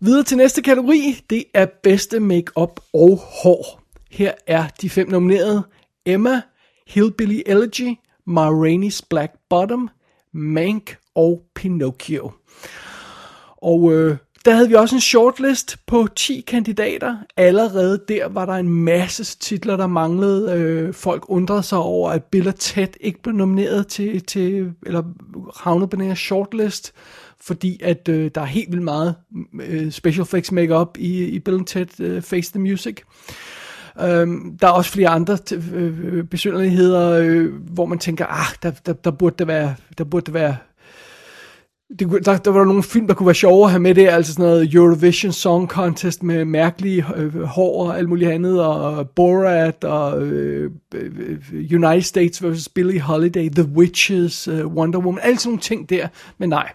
[0.00, 3.85] Videre til næste kategori, det er bedste makeup og hår.
[4.16, 5.62] Her er de fem nominerede.
[6.06, 6.40] Emma,
[6.86, 9.88] Hillbilly Elegy, Ma Rainey's Black Bottom,
[10.32, 12.30] Mank og Pinocchio.
[13.56, 17.16] Og øh, der havde vi også en shortlist på 10 kandidater.
[17.36, 20.52] Allerede der var der en masse titler, der manglede.
[20.52, 25.02] Øh, folk undrede sig over, at Bill Ted ikke blev nomineret til, til eller
[25.56, 26.92] havnet på den her shortlist,
[27.40, 29.14] fordi at øh, der er helt vildt meget
[29.60, 32.96] øh, special effects makeup i, i Bill Ted øh, Face the Music.
[34.02, 38.70] Øhm, der er også flere andre øh, øh, besynderligheder, øh, hvor man tænker, ah, der,
[38.86, 40.56] der, der burde det være, der burde det være
[41.98, 44.32] det, der, der var nogle film, der kunne være sjovere at have med det, altså
[44.32, 49.84] sådan noget Eurovision Song Contest med mærkelige øh, hår og alt muligt andet, og Borat,
[49.84, 52.68] og øh, øh, United States vs.
[52.68, 56.72] Billie Holiday, The Witches, øh, Wonder Woman, alle sådan nogle ting der, men nej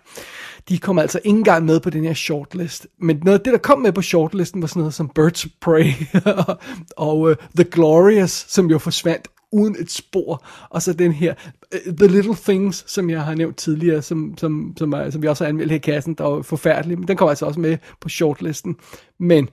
[0.70, 2.88] de kom altså ikke engang med på den her shortlist.
[3.00, 5.52] Men noget af det, der kom med på shortlisten, var sådan noget som Birds of
[5.62, 5.92] Prey
[6.98, 10.46] og uh, The Glorious, som jo forsvandt uden et spor.
[10.70, 11.34] Og så den her
[11.88, 15.28] uh, The Little Things, som jeg har nævnt tidligere, som, som, som, er, som vi
[15.28, 17.00] også har anmeldt her i kassen, der var forfærdelig.
[17.00, 18.76] Men den kom altså også med på shortlisten.
[19.20, 19.50] Men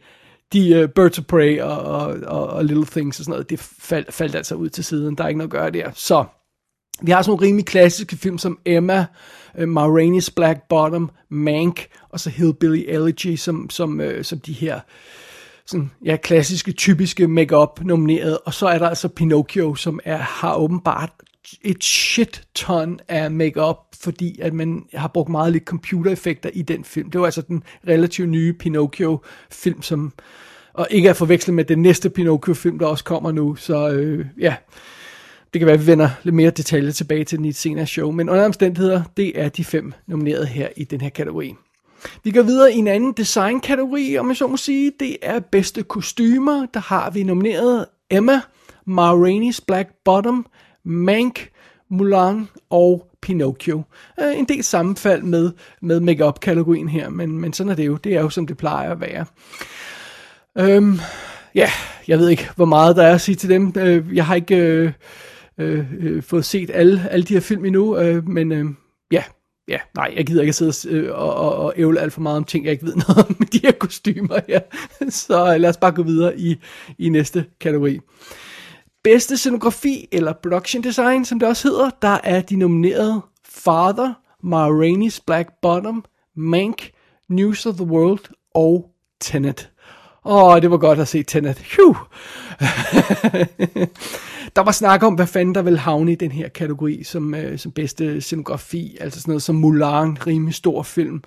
[0.53, 3.61] de uh, Birds of Prey og, og, og, og Little Things og sådan noget, det
[3.61, 5.15] faldt, faldt altså ud til siden.
[5.15, 5.91] Der er ikke noget at gøre der.
[5.95, 6.25] Så
[7.03, 9.07] vi har sådan nogle rimelig klassiske film som Emma,
[9.59, 14.53] øh, Ma Rainey's Black Bottom, Mank og så Hillbilly Elegy som, som, øh, som de
[14.53, 14.81] her
[15.67, 18.39] sådan, ja, klassiske, typiske makeup nomineret.
[18.45, 21.11] Og så er der altså Pinocchio, som er, har åbenbart
[21.63, 26.85] et shit ton af makeup, fordi at man har brugt meget lidt computereffekter i den
[26.85, 27.11] film.
[27.11, 30.13] Det var altså den relativt nye Pinocchio-film, som
[30.73, 33.55] og ikke er forvekslet med den næste Pinocchio-film, der også kommer nu.
[33.55, 34.57] Så øh, ja,
[35.53, 37.87] det kan være, at vi vender lidt mere detaljer tilbage til den i et senere
[37.87, 41.55] show, men under omstændigheder, det er de fem nominerede her i den her kategori.
[42.25, 44.93] Vi går videre i en anden designkategori, om jeg så må sige.
[45.01, 46.67] Det er bedste kostymer.
[46.75, 48.41] Der har vi nomineret Emma,
[48.85, 50.47] Ma Rainey's Black Bottom,
[50.85, 51.51] Mank,
[51.91, 53.83] Mulan og Pinocchio.
[54.21, 57.97] Øh, en del sammenfald med, med make-up-kategorien her, men, men sådan er det jo.
[57.97, 59.25] Det er jo, som det plejer at være.
[60.59, 61.01] Øhm,
[61.55, 61.71] ja,
[62.09, 63.73] jeg ved ikke, hvor meget der er at sige til dem.
[63.77, 64.57] Øh, jeg har ikke...
[64.57, 64.93] Øh,
[65.59, 68.67] øh, øh, fået set alle, alle de her film endnu, øh, men øh,
[69.13, 69.23] ja,
[69.69, 72.37] ja, nej, jeg gider ikke at sidde og, øh, og, og ævle alt for meget
[72.37, 74.61] om ting, jeg ikke ved noget om med de her kostymer her.
[75.11, 76.57] Så øh, lad os bare gå videre i,
[76.99, 78.01] i næste kategori.
[79.05, 84.69] Bedste scenografi, eller production design, som det også hedder, der er de nominerede Father, Ma
[84.69, 86.05] Rainey's Black Bottom,
[86.37, 86.91] Mank,
[87.29, 88.91] News of the World og
[89.21, 89.71] Tenet.
[90.25, 91.57] Åh, oh, det var godt at se Tenet.
[94.57, 97.59] der var snak om, hvad fanden der ville havne i den her kategori som, øh,
[97.59, 101.23] som bedste scenografi, altså sådan noget som Mulan, rimelig stor film,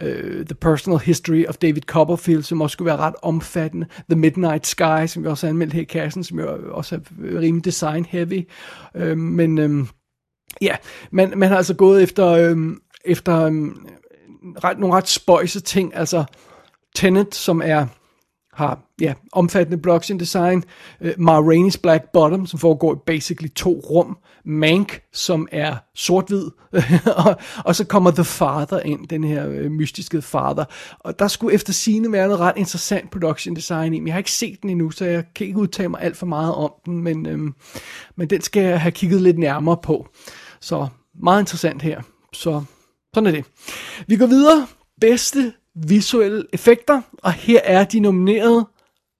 [0.00, 4.66] øh, The Personal History of David Copperfield, som også skulle være ret omfattende, The Midnight
[4.66, 7.00] Sky, som vi også har anmeldt her i kassen, som jo også er
[7.40, 8.48] rimelig design heavy,
[8.94, 9.86] øh, men øh,
[10.60, 10.76] ja,
[11.10, 12.56] man, man har altså gået efter, øh,
[13.04, 13.52] efter øh,
[14.64, 16.24] ret, nogle ret spøjse ting, altså
[16.94, 17.86] Tenet, som er
[18.52, 20.62] har ja, omfattende blockchain design,
[21.00, 25.76] uh, øh, Ma Rainey's Black Bottom, som foregår i basically to rum, Mank, som er
[25.94, 26.50] sort-hvid,
[27.26, 30.64] og, og så kommer The Father ind, den her uh, mystiske Father,
[31.00, 34.18] og der skulle efter sine være noget ret interessant production design i, men jeg har
[34.18, 37.02] ikke set den endnu, så jeg kan ikke udtale mig alt for meget om den,
[37.02, 37.54] men, øhm,
[38.16, 40.08] men den skal jeg have kigget lidt nærmere på,
[40.60, 40.88] så
[41.22, 42.64] meget interessant her, så
[43.14, 43.44] sådan er det.
[44.06, 44.66] Vi går videre,
[45.00, 48.66] bedste visuelle effekter, og her er de nomineret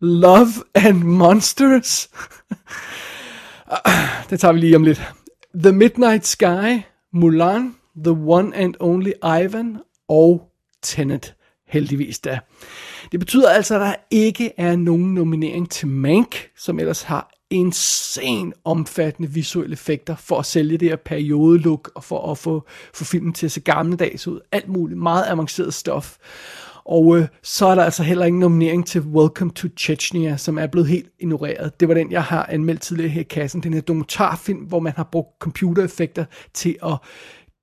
[0.01, 2.11] Love and Monsters.
[4.31, 5.12] det tager vi lige om lidt.
[5.55, 6.81] The Midnight Sky,
[7.12, 10.49] Mulan, The One and Only Ivan og
[10.83, 11.35] Tenet.
[11.67, 12.38] Heldigvis da.
[13.12, 18.53] Det betyder altså, at der ikke er nogen nominering til Mank, som ellers har insane
[18.65, 23.33] omfattende visuelle effekter for at sælge det her periodelook og for at få, få filmen
[23.33, 24.41] til at se gammeldags ud.
[24.53, 26.17] Alt muligt, meget avanceret stof.
[26.85, 30.67] Og øh, så er der altså heller ingen nominering til Welcome to Chechnya, som er
[30.67, 31.81] blevet helt ignoreret.
[31.81, 33.62] Det var den, jeg har anmeldt tidligere her i kassen.
[33.62, 36.97] Den her dokumentarfilm, hvor man har brugt computereffekter til at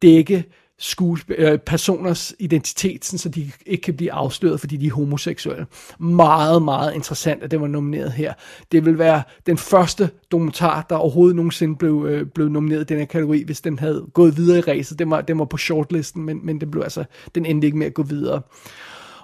[0.02, 0.44] dække
[0.80, 5.66] skuesp- øh, personers identitet, så de ikke kan blive afsløret, fordi de er homoseksuelle.
[6.00, 8.34] Meget, meget interessant, at det var nomineret her.
[8.72, 12.98] Det vil være den første dokumentar, der overhovedet nogensinde blev, øh, blev nomineret i den
[12.98, 15.00] her kategori, hvis den havde gået videre i ræset.
[15.00, 17.04] Den var, den var på shortlisten, men, men det blev altså,
[17.36, 18.42] den endte ikke med at gå videre.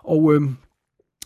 [0.03, 0.41] Og øh,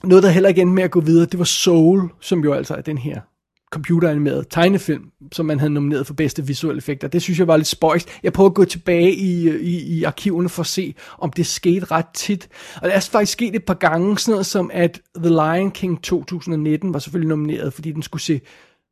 [0.04, 2.76] noget, der heller ikke endte med at gå videre, det var Soul, som jo altså
[2.76, 3.22] er den her
[3.70, 7.08] computeranimeret tegnefilm, som man havde nomineret for bedste visuelle effekter.
[7.08, 8.10] Det synes jeg var lidt spøjst.
[8.24, 11.86] Jeg prøvede at gå tilbage i, i, i arkiverne for at se, om det skete
[11.86, 12.50] ret tit.
[12.76, 16.04] Og det er faktisk sket et par gange, sådan noget som at The Lion King
[16.04, 18.42] 2019 var selvfølgelig nomineret, fordi den skulle se,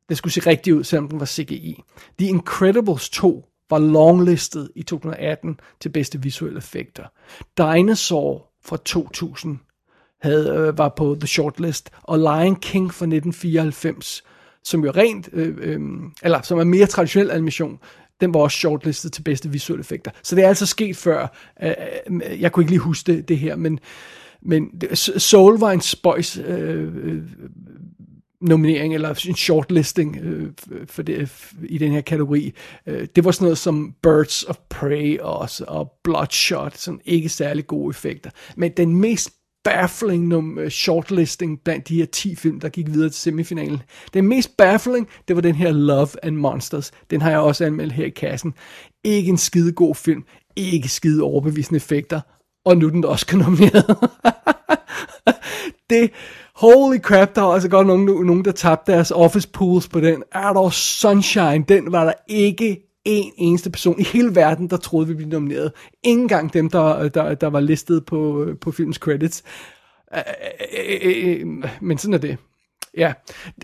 [0.08, 1.82] den skulle se rigtig ud, selvom den var CGI.
[2.18, 7.04] The Incredibles 2 var longlistet i 2018 til bedste visuelle effekter.
[7.58, 9.58] Dinosaur fra 2000
[10.20, 14.22] havde, øh, var på The Shortlist, og Lion King fra 1994
[14.64, 15.80] som jo rent, øh, øh,
[16.22, 17.78] eller som er mere traditionel animation,
[18.20, 20.10] den var også shortlistet til bedste visuelle effekter.
[20.22, 21.36] Så det er altså sket før.
[21.62, 21.72] Øh,
[22.10, 23.80] øh jeg kunne ikke lige huske det, det her, men,
[24.42, 27.22] men Soul var en spøjs øh, øh,
[28.40, 30.52] nominering, eller en shortlisting øh,
[30.86, 31.30] for det,
[31.62, 32.52] i den her kategori.
[32.86, 37.66] Øh, det var sådan noget som Birds of Prey også, og Bloodshot, sådan ikke særlig
[37.66, 38.30] gode effekter.
[38.56, 39.30] Men den mest
[39.68, 43.82] baffling num, øh, shortlisting blandt de her 10 film, der gik videre til semifinalen.
[44.14, 46.90] Den mest baffling, det var den her Love and Monsters.
[47.10, 48.54] Den har jeg også anmeldt her i kassen.
[49.04, 50.24] Ikke en skide god film,
[50.56, 52.20] ikke skide overbevisende effekter,
[52.64, 53.96] og nu er den også nomineret.
[55.90, 56.10] det,
[56.54, 60.22] holy crap, der var altså godt nogen, nogen der tabte deres office pools på den.
[60.32, 65.06] Er der Sunshine, den var der ikke en eneste person i hele verden, der troede,
[65.06, 65.72] vi ville blive nomineret.
[66.02, 69.42] Ingen gang dem, der, der, der var listet på, på filmens credits.
[71.80, 72.36] Men sådan er det.
[72.96, 73.12] Ja,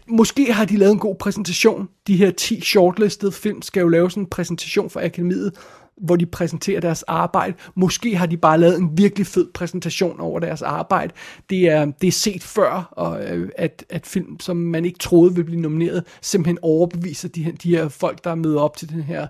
[0.09, 1.89] måske har de lavet en god præsentation.
[2.07, 5.53] De her 10 shortlisted film skal jo lave sådan en præsentation for akademiet,
[5.97, 7.55] hvor de præsenterer deres arbejde.
[7.75, 11.13] Måske har de bare lavet en virkelig fed præsentation over deres arbejde.
[11.51, 15.35] Det er, det er set før, og, øh, at, at film, som man ikke troede
[15.35, 18.89] ville blive nomineret, simpelthen overbeviser de her, de her folk, der er med op til
[18.89, 19.27] den her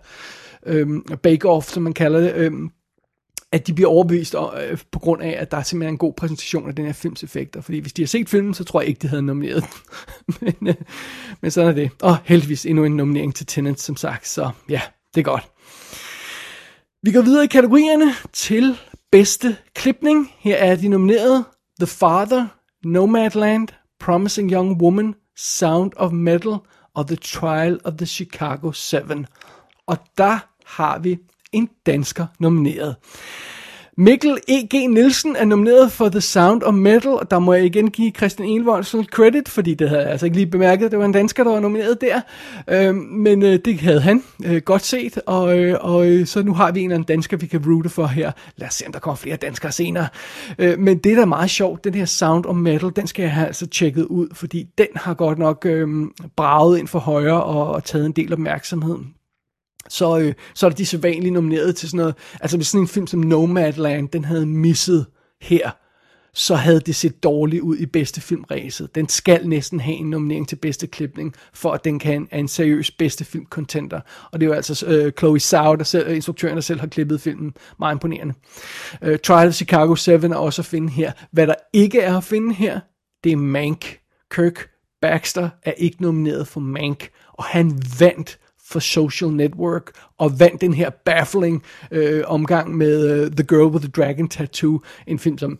[0.66, 2.70] øhm, bake-off, som man kalder det, øhm,
[3.52, 6.68] at de bliver overbevist øh, på grund af, at der er simpelthen en god præsentation
[6.68, 7.60] af den her films effekter.
[7.60, 9.64] Fordi hvis de har set filmen, så tror jeg ikke, de havde nomineret
[10.40, 10.74] men, øh,
[11.40, 11.90] men sådan er det.
[12.02, 14.28] Og heldigvis endnu en nominering til Tenet, som sagt.
[14.28, 14.80] Så ja,
[15.14, 15.53] det er godt.
[17.04, 18.78] Vi går videre i kategorierne til
[19.12, 20.32] bedste klipning.
[20.38, 21.44] Her er de nomineret
[21.80, 22.46] The Father,
[22.84, 23.68] Nomadland,
[24.00, 26.56] Promising Young Woman, Sound of Metal
[26.94, 29.00] og The Trial of the Chicago 7.
[29.86, 31.18] Og der har vi
[31.52, 32.96] en dansker nomineret.
[33.96, 34.90] Mikkel E.G.
[34.90, 38.48] Nielsen er nomineret for The Sound of Metal, og der må jeg igen give Christian
[38.48, 41.50] Elvoldsen credit, fordi det havde jeg altså ikke lige bemærket, det var en dansker, der
[41.50, 42.20] var nomineret der.
[42.68, 46.54] Øh, men øh, det havde han øh, godt set, og, øh, og øh, så nu
[46.54, 48.32] har vi en eller anden dansker, vi kan route for her.
[48.56, 50.08] Lad os se, om der kommer flere danskere senere.
[50.58, 53.32] Øh, men det, der er meget sjovt, den her Sound of Metal, den skal jeg
[53.32, 55.88] have altså tjekket ud, fordi den har godt nok øh,
[56.36, 58.96] braget ind for højre og, og taget en del opmærksomhed
[59.88, 62.14] så, øh, så er der de sædvanlige nomineret til sådan noget.
[62.40, 65.06] Altså hvis sådan en film som Nomadland, den havde misset
[65.40, 65.70] her,
[66.34, 68.94] så havde det set dårligt ud i bedste filmræset.
[68.94, 72.48] Den skal næsten have en nominering til bedste klipning, for at den kan er en
[72.48, 74.00] seriøs bedste filmcontender.
[74.32, 77.20] Og det er jo altså øh, Chloe Zhao, der selv, instruktøren, der selv har klippet
[77.20, 77.54] filmen.
[77.78, 78.34] Meget imponerende.
[79.02, 81.12] Øh, Trial of Chicago 7 er også at finde her.
[81.30, 82.80] Hvad der ikke er at finde her,
[83.24, 83.98] det er Mank.
[84.30, 84.68] Kirk
[85.02, 90.74] Baxter er ikke nomineret for Mank, og han vandt for Social Network, og vandt den
[90.74, 95.58] her baffling øh, omgang med øh, The Girl with the Dragon Tattoo, en film, som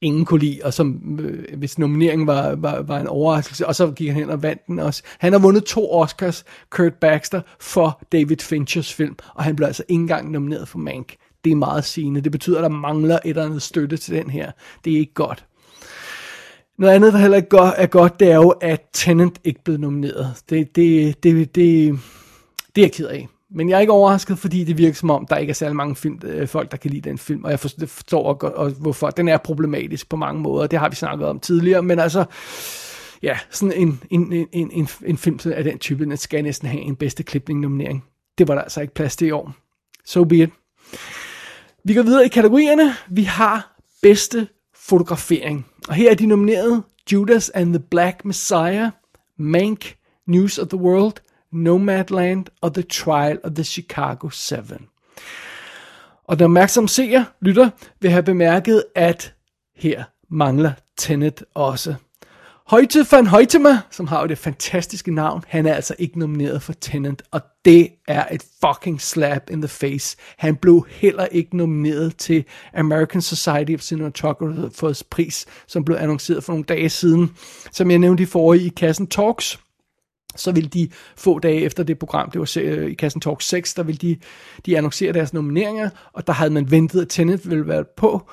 [0.00, 3.90] ingen kunne lide, og som, øh, hvis nomineringen var, var, var en overraskelse, og så
[3.90, 5.02] gik han hen og vandt den også.
[5.18, 9.82] Han har vundet to Oscars, Kurt Baxter, for David Finchers film, og han blev altså
[9.88, 11.14] ikke engang nomineret for Mank.
[11.44, 12.20] Det er meget sigende.
[12.20, 14.50] Det betyder, at der mangler et eller andet støtte til den her.
[14.84, 15.44] Det er ikke godt.
[16.78, 20.34] Noget andet, der heller ikke er godt, det er jo, at Tenant ikke blev nomineret.
[20.50, 21.98] Det, det, det, det,
[22.80, 23.28] det er jeg ked af.
[23.50, 25.96] Men jeg er ikke overrasket, fordi det virker som om, der ikke er særlig mange
[25.96, 27.44] film, øh, folk, der kan lide den film.
[27.44, 29.10] Og jeg forstår og, og hvorfor.
[29.10, 30.66] Den er problematisk på mange måder.
[30.66, 31.82] Det har vi snakket om tidligere.
[31.82, 32.24] Men altså,
[33.22, 36.82] ja, sådan en, en, en, en, en film af den type, den skal næsten have
[36.82, 38.04] en bedste klipning-nominering.
[38.38, 39.54] Det var der altså ikke plads til i år.
[40.04, 40.50] So be it.
[41.84, 42.94] Vi går videre i kategorierne.
[43.10, 45.66] Vi har bedste fotografering.
[45.88, 48.90] Og her er de nomineret Judas and the Black Messiah,
[49.38, 49.94] Mank,
[50.26, 51.14] News of the World,
[51.52, 54.56] Nomadland og The Trial of the Chicago 7.
[56.24, 59.34] Og den opmærksom seer, lytter, vil have bemærket, at
[59.76, 61.94] her mangler Tenet også.
[62.70, 66.72] Højte van Højtema, som har jo det fantastiske navn, han er altså ikke nomineret for
[66.72, 70.16] Tenant, og det er et fucking slap in the face.
[70.36, 76.52] Han blev heller ikke nomineret til American Society of Cinematographers pris, som blev annonceret for
[76.52, 77.36] nogle dage siden.
[77.72, 79.58] Som jeg nævnte i forrige i Kassen Talks,
[80.36, 83.82] så vil de få dage efter det program, det var i Kassen Talk 6, der
[83.82, 84.16] vil de,
[84.66, 88.30] de annoncere deres nomineringer, og der havde man ventet, at Tenet ville være på.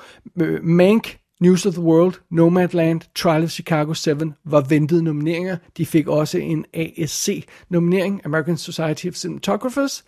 [0.62, 5.56] Mank, News of the World, Nomadland, Trial of Chicago 7 var ventede nomineringer.
[5.76, 10.04] De fik også en ASC-nominering, American Society of Cinematographers.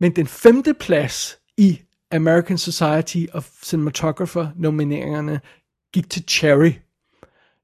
[0.00, 5.40] Men den femte plads i American Society of Cinematographer-nomineringerne
[5.92, 6.72] gik til Cherry,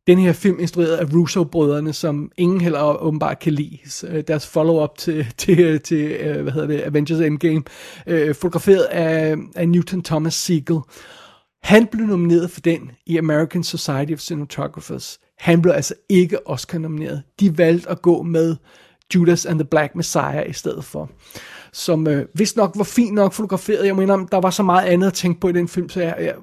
[0.07, 3.79] den her film instrueret af Russo-brødrene, som ingen heller åbenbart kan lide.
[4.09, 7.63] Øh, deres follow-up til, til, til øh, hvad hedder det, Avengers Endgame,
[8.07, 10.79] øh, fotograferet af, af Newton Thomas Siegel.
[11.63, 15.21] Han blev nomineret for den i American Society of Cinematographers.
[15.39, 17.23] Han blev altså ikke Oscar-nomineret.
[17.41, 18.57] De valgte at gå med
[19.15, 21.11] Judas and the Black Messiah i stedet for
[21.75, 23.87] som øh, vist nok var fint nok fotograferet.
[23.87, 26.17] Jeg mener, der var så meget andet at tænke på i den film, så jeg,
[26.21, 26.35] jeg,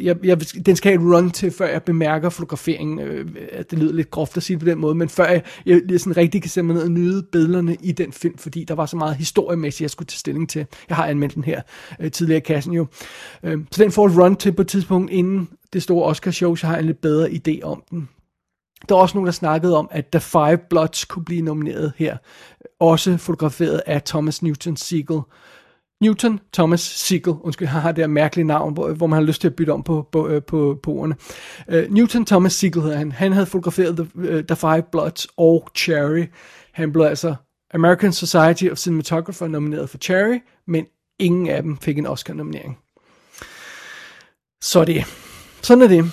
[0.00, 2.98] jeg, jeg, den skal jeg run til, før jeg bemærker fotograferingen.
[2.98, 3.26] Øh,
[3.70, 6.00] det lyder lidt groft at sige det på den måde, men før jeg, jeg, jeg
[6.00, 8.86] sådan rigtig kan se mig ned og nyde billederne i den film, fordi der var
[8.86, 10.66] så meget historiemæssigt, jeg skulle tage stilling til.
[10.88, 11.60] Jeg har anmeldt den her
[12.00, 12.86] øh, tidligere i kassen jo.
[13.42, 16.66] Øh, så den får et run til på et tidspunkt, inden det store Oscar-show, så
[16.66, 18.08] har jeg en lidt bedre idé om den.
[18.88, 22.16] Der er også nogen, der snakkede om, at The Five Bloods kunne blive nomineret her.
[22.80, 25.20] Også fotograferet af Thomas Newton Siegel.
[26.00, 29.40] Newton Thomas Siegel, undskyld, han har det her mærkelige navn, hvor, hvor man har lyst
[29.40, 31.16] til at bytte om på, på, øh, på, på ordene.
[31.68, 33.12] Uh, Newton Thomas Siegel hedder han.
[33.12, 36.26] Han havde fotograferet The, uh, The Five Bloods og Cherry.
[36.72, 37.34] Han blev altså
[37.74, 40.86] American Society of Cinematographer nomineret for Cherry, men
[41.18, 42.78] ingen af dem fik en Oscar-nominering.
[44.62, 45.04] Så det.
[45.62, 46.04] Sådan er det.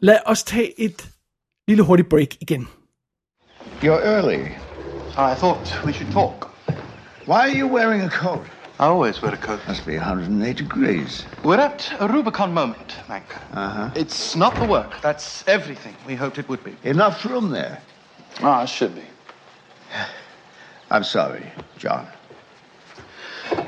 [0.00, 1.10] Lad os tage et
[1.66, 2.68] lille hurtigt break igen.
[3.82, 4.54] You're early.
[5.16, 6.50] I thought we should talk.
[7.26, 8.46] Why are you wearing a coat?
[8.78, 9.58] I always wear a coat.
[9.66, 11.24] Must be 108 degrees.
[11.42, 13.24] We're at a Rubicon moment, Mank.
[13.52, 13.90] Uh-huh.
[13.96, 15.00] It's not the work.
[15.02, 16.76] That's everything we hoped it would be.
[16.84, 17.80] Enough room there.
[18.42, 19.02] Ah, it should be.
[20.90, 22.06] I'm sorry, John.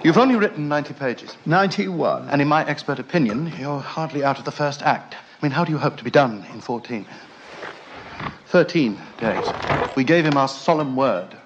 [0.05, 1.37] You've only written 90 pages.
[1.47, 2.29] 91.
[2.29, 5.15] And in my expert opinion, you're hardly out of the first act.
[5.15, 7.07] I mean, how do you hope to be done in 14?
[8.49, 9.45] 13 days.
[9.95, 11.37] We gave him our solemn word.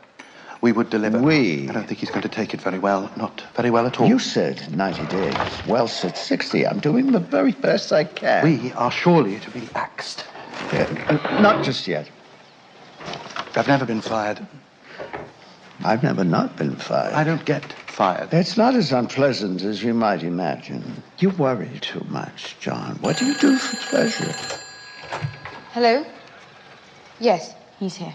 [0.60, 1.18] We would deliver.
[1.20, 1.68] We?
[1.68, 3.10] I don't think he's going to take it very well.
[3.16, 4.06] Not very well at all.
[4.06, 5.36] You said 90 days.
[5.66, 6.64] Well said 60.
[6.64, 8.44] I'm doing the very best I can.
[8.44, 10.24] We are surely to be axed.
[10.72, 12.08] Yeah, uh, not just yet.
[13.56, 14.46] I've never been fired.
[15.84, 17.14] I've never not been fired.
[17.14, 18.32] I don't get fired.
[18.32, 21.02] It's not as unpleasant as you might imagine.
[21.18, 22.94] You worry too much, John.
[23.00, 24.32] What do you do for pleasure?
[25.72, 26.04] Hello?
[27.24, 28.14] Yes, he's here.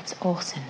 [0.00, 0.64] It's awesome.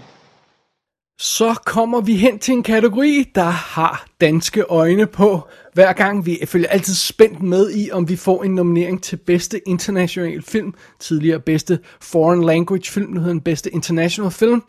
[1.19, 5.41] Så kommer vi hen til en kategori, der har danske øjne på.
[5.73, 9.69] Hver gang vi følger altid spændt med i, om vi får en nominering til bedste
[9.69, 10.75] international film.
[11.01, 14.63] Tidligere bedste foreign language film, nu hedder den bedste international film.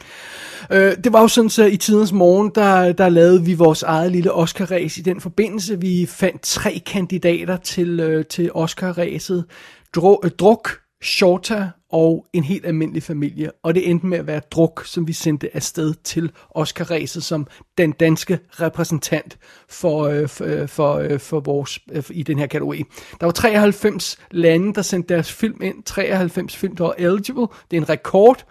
[0.71, 4.11] Øh, det var jo sådan, så i tidens morgen, der, der lavede vi vores eget
[4.11, 5.81] lille Oscar-race i den forbindelse.
[5.81, 9.37] Vi fandt tre kandidater til, øh, til Oscar-ræset.
[9.37, 13.51] Øh, Druk, Shorta og en helt almindelig familie.
[13.63, 17.47] Og det endte med at være druk, som vi sendte afsted til Oscar Ræset som
[17.77, 19.37] den danske repræsentant
[19.69, 22.83] for, øh, for, øh, for, øh, for vores, øh, i den her kategori.
[23.19, 25.83] Der var 93 lande, der sendte deres film ind.
[25.83, 27.47] 93 film, der var eligible.
[27.71, 28.45] Det er en rekord.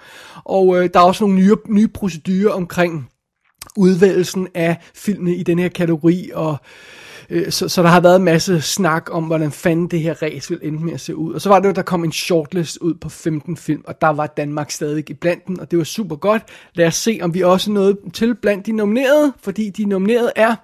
[0.44, 3.10] Og øh, der er også nogle nye, nye procedurer omkring
[3.76, 6.58] udvælgelsen af filmene i den her kategori, og Øh,
[7.30, 10.50] Øh, så, så der har været en masse snak om, hvordan fanden det her race
[10.50, 11.34] vil ende med at se ud.
[11.34, 14.08] Og så var det jo, der kom en shortlist ud på 15 film, og der
[14.08, 16.42] var Danmark stadig i blandt den, og det var super godt.
[16.74, 20.56] Lad os se, om vi også nåede til blandt de nominerede, fordi de nominerede er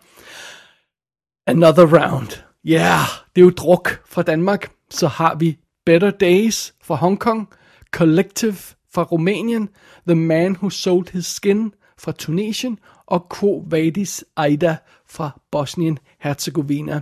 [1.47, 2.43] Another Round.
[2.65, 3.01] Ja, yeah,
[3.37, 4.71] det er jo druk fra Danmark.
[4.91, 7.49] Så har vi Better Days fra Hongkong,
[7.93, 8.57] Collective
[8.95, 9.69] fra Rumænien,
[10.09, 14.77] The Man Who Sold His Skin fra Tunesien, og Quo Vadis Aida
[15.11, 17.01] fra Bosnien-Herzegovina.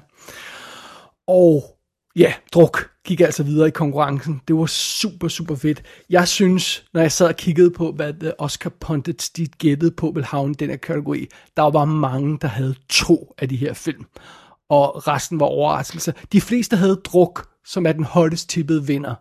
[1.26, 1.78] Og
[2.16, 4.40] ja, druk gik altså videre i konkurrencen.
[4.48, 5.82] Det var super, super fedt.
[6.10, 10.24] Jeg synes, når jeg sad og kiggede på, hvad Oscar Pundits de gættede på vil
[10.24, 14.06] havne den her kategori, der var mange, der havde to af de her film.
[14.68, 16.12] Og resten var overraskelser.
[16.32, 19.14] De fleste havde druk, som er den hottest tippede vinder.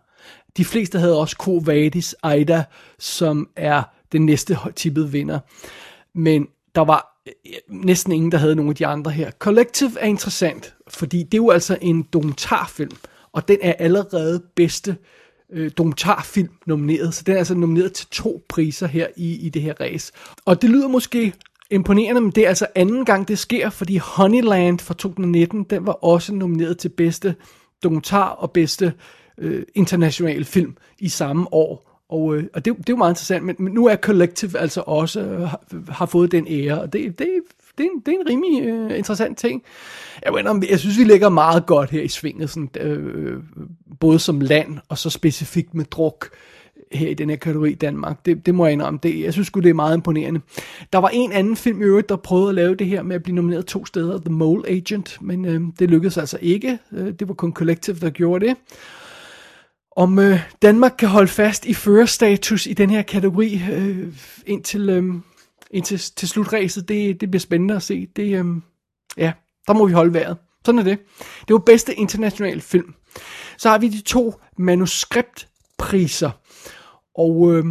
[0.56, 2.64] De fleste havde også Kovadis Aida,
[2.98, 3.82] som er
[4.12, 5.38] den næste tippede vinder.
[6.14, 7.17] Men der var
[7.68, 9.30] næsten ingen, der havde nogle af de andre her.
[9.30, 12.96] Collective er interessant, fordi det er jo altså en dokumentarfilm,
[13.32, 14.96] og den er allerede bedste
[15.52, 19.62] øh, dokumentarfilm nomineret, så den er altså nomineret til to priser her i, i det
[19.62, 20.12] her race.
[20.44, 21.32] Og det lyder måske
[21.70, 25.92] imponerende, men det er altså anden gang, det sker, fordi Honeyland fra 2019, den var
[25.92, 27.34] også nomineret til bedste
[27.82, 28.92] dokumentar og bedste
[29.38, 31.87] øh, international film i samme år.
[32.08, 34.80] Og, øh, og det, det er jo meget interessant, men, men nu er Collective altså
[34.80, 37.28] også øh, har, har fået den ære, og det, det,
[37.78, 39.62] det, er, en, det er en rimelig øh, interessant ting.
[40.24, 43.42] Jeg, mener, jeg synes, vi ligger meget godt her i svinget, sådan, øh, øh,
[44.00, 46.30] både som land og så specifikt med druk
[46.92, 48.26] her i den her kategori Danmark.
[48.26, 49.00] Det, det må jeg indrømme.
[49.02, 50.40] Det, jeg synes det er meget imponerende.
[50.92, 53.22] Der var en anden film i øvrigt, der prøvede at lave det her med at
[53.22, 56.78] blive nomineret to steder, The Mole Agent, men øh, det lykkedes altså ikke.
[56.92, 58.56] Øh, det var kun Collective, der gjorde det.
[59.98, 64.14] Om øh, Danmark kan holde fast i førerstatus i den her kategori øh,
[64.46, 65.14] indtil, øh,
[65.70, 68.06] indtil til slutræset, det, det bliver spændende at se.
[68.16, 68.46] Det, øh,
[69.16, 69.32] ja,
[69.66, 70.36] der må vi holde vejret.
[70.64, 70.98] Sådan er det.
[71.18, 72.94] Det var bedste internationale film.
[73.56, 76.30] Så har vi de to manuskriptpriser.
[77.14, 77.64] Og øh,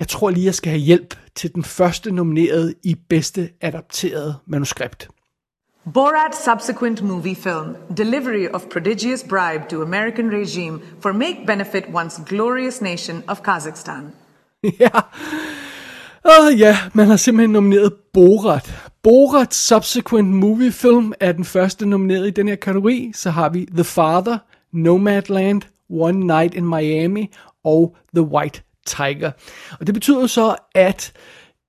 [0.00, 5.08] jeg tror lige, jeg skal have hjælp til den første nomineret i bedste adapterede manuskript.
[5.86, 12.18] Borat's subsequent movie film, Delivery of Prodigious Bribe to American Regime for Make Benefit Once
[12.26, 14.12] Glorious Nation of Kazakhstan.
[14.62, 15.02] ja.
[16.24, 18.90] Oh, ja, man har simpelthen nomineret Borat.
[19.02, 23.12] Borat's subsequent movie film er den første nomineret i den her kategori.
[23.14, 24.38] Så har vi The Father,
[24.72, 27.30] Nomadland, One Night in Miami
[27.64, 29.30] og The White Tiger.
[29.80, 31.12] Og det betyder så, at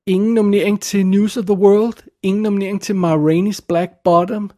[0.08, 4.52] ingen nominering til News of the World, ingen nominering til Ma Rainey's Black Bottom,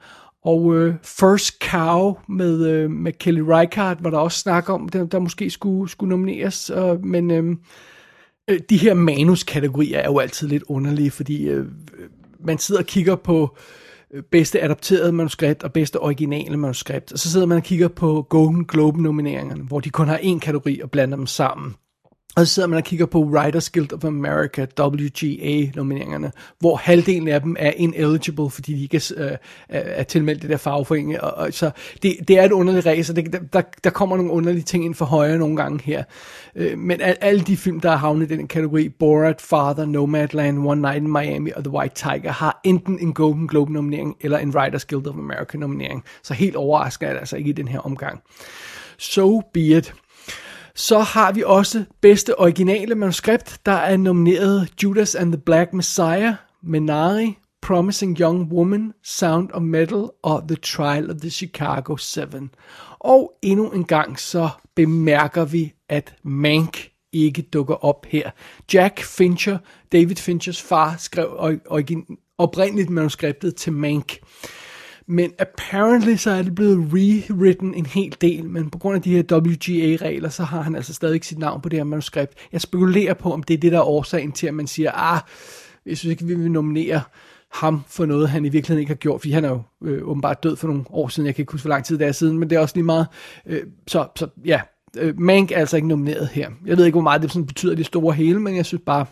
[0.43, 5.05] og øh, First Cow med, øh, med Kelly Reichardt, var der også snak om, der,
[5.05, 7.59] der måske skulle, skulle nomineres, øh, men øhm,
[8.49, 11.65] øh, de her manuskategorier er jo altid lidt underlige, fordi øh,
[12.39, 13.57] man sidder og kigger på
[14.13, 18.25] øh, bedste adapteret manuskript og bedste originale manuskript, og så sidder man og kigger på
[18.29, 21.75] Golden Globe nomineringerne, hvor de kun har én kategori og blander dem sammen.
[22.37, 27.41] Og så sidder man og kigger på Writers Guild of America, WGA-nomineringerne, hvor halvdelen af
[27.41, 29.37] dem er ineligible, fordi de ikke er, øh,
[29.69, 31.21] er tilmeldt det der fagforening.
[31.21, 31.71] Og, og, så
[32.03, 34.95] det, det er et underligt race, og det, der, der kommer nogle underlige ting ind
[34.95, 36.03] for højre nogle gange her.
[36.55, 40.67] Øh, men al, alle de film, der er havnet i den kategori, Borat, Father, Nomadland,
[40.67, 44.55] One Night in Miami og The White Tiger, har enten en Golden Globe-nominering eller en
[44.55, 46.03] Writers Guild of America-nominering.
[46.23, 48.21] Så helt overraskende er det altså ikke i den her omgang.
[48.97, 49.93] So be it.
[50.77, 56.33] Så har vi også bedste originale manuskript, der er nomineret Judas and the Black Messiah,
[56.63, 62.21] Menari, Promising Young Woman, Sound of Metal og The Trial of the Chicago 7.
[62.99, 68.31] Og endnu en gang så bemærker vi, at Mank ikke dukker op her.
[68.73, 69.57] Jack Fincher,
[69.91, 71.59] David Finchers far, skrev
[72.37, 74.19] oprindeligt manuskriptet til Mank.
[75.07, 79.15] Men apparently så er det blevet rewritten en hel del, men på grund af de
[79.15, 82.33] her WGA-regler, så har han altså stadig sit navn på det her manuskript.
[82.51, 85.21] Jeg spekulerer på, om det er det, der er årsagen til, at man siger, ah,
[85.85, 87.01] Jeg synes ikke, vi vil nominere
[87.51, 90.43] ham for noget, han i virkeligheden ikke har gjort, fordi han er jo øh, åbenbart
[90.43, 92.39] død for nogle år siden, jeg kan ikke huske, hvor lang tid det er siden,
[92.39, 93.07] men det er også lige meget.
[93.45, 94.61] Øh, så, så ja,
[94.97, 96.49] øh, Mank er altså ikke nomineret her.
[96.65, 99.05] Jeg ved ikke, hvor meget det sådan betyder det store hele, men jeg synes bare,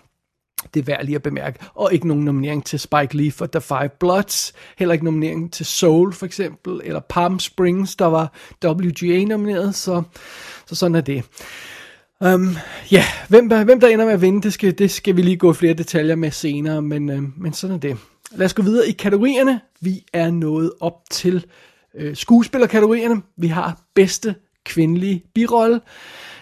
[0.74, 1.60] det er værd lige at bemærke.
[1.74, 4.54] Og ikke nogen nominering til Spike Lee for The Five Bloods.
[4.78, 6.82] Heller ikke nominering til Soul for eksempel.
[6.84, 8.34] Eller Palm Springs, der var
[8.66, 9.76] WGA nomineret.
[9.76, 10.04] Så,
[10.66, 11.24] så sådan er det.
[12.20, 12.58] Um,
[12.92, 15.54] ja, hvem, hvem der ender med at vinde, det skal, det skal vi lige gå
[15.54, 16.82] flere detaljer med senere.
[16.82, 17.98] Men, uh, men sådan er det.
[18.32, 19.62] Lad os gå videre i kategorierne.
[19.82, 21.46] Vi er nået op til
[21.94, 23.22] uh, skuespillerkategorierne.
[23.38, 24.36] Vi har bedste
[24.66, 25.82] kvindelige birolle.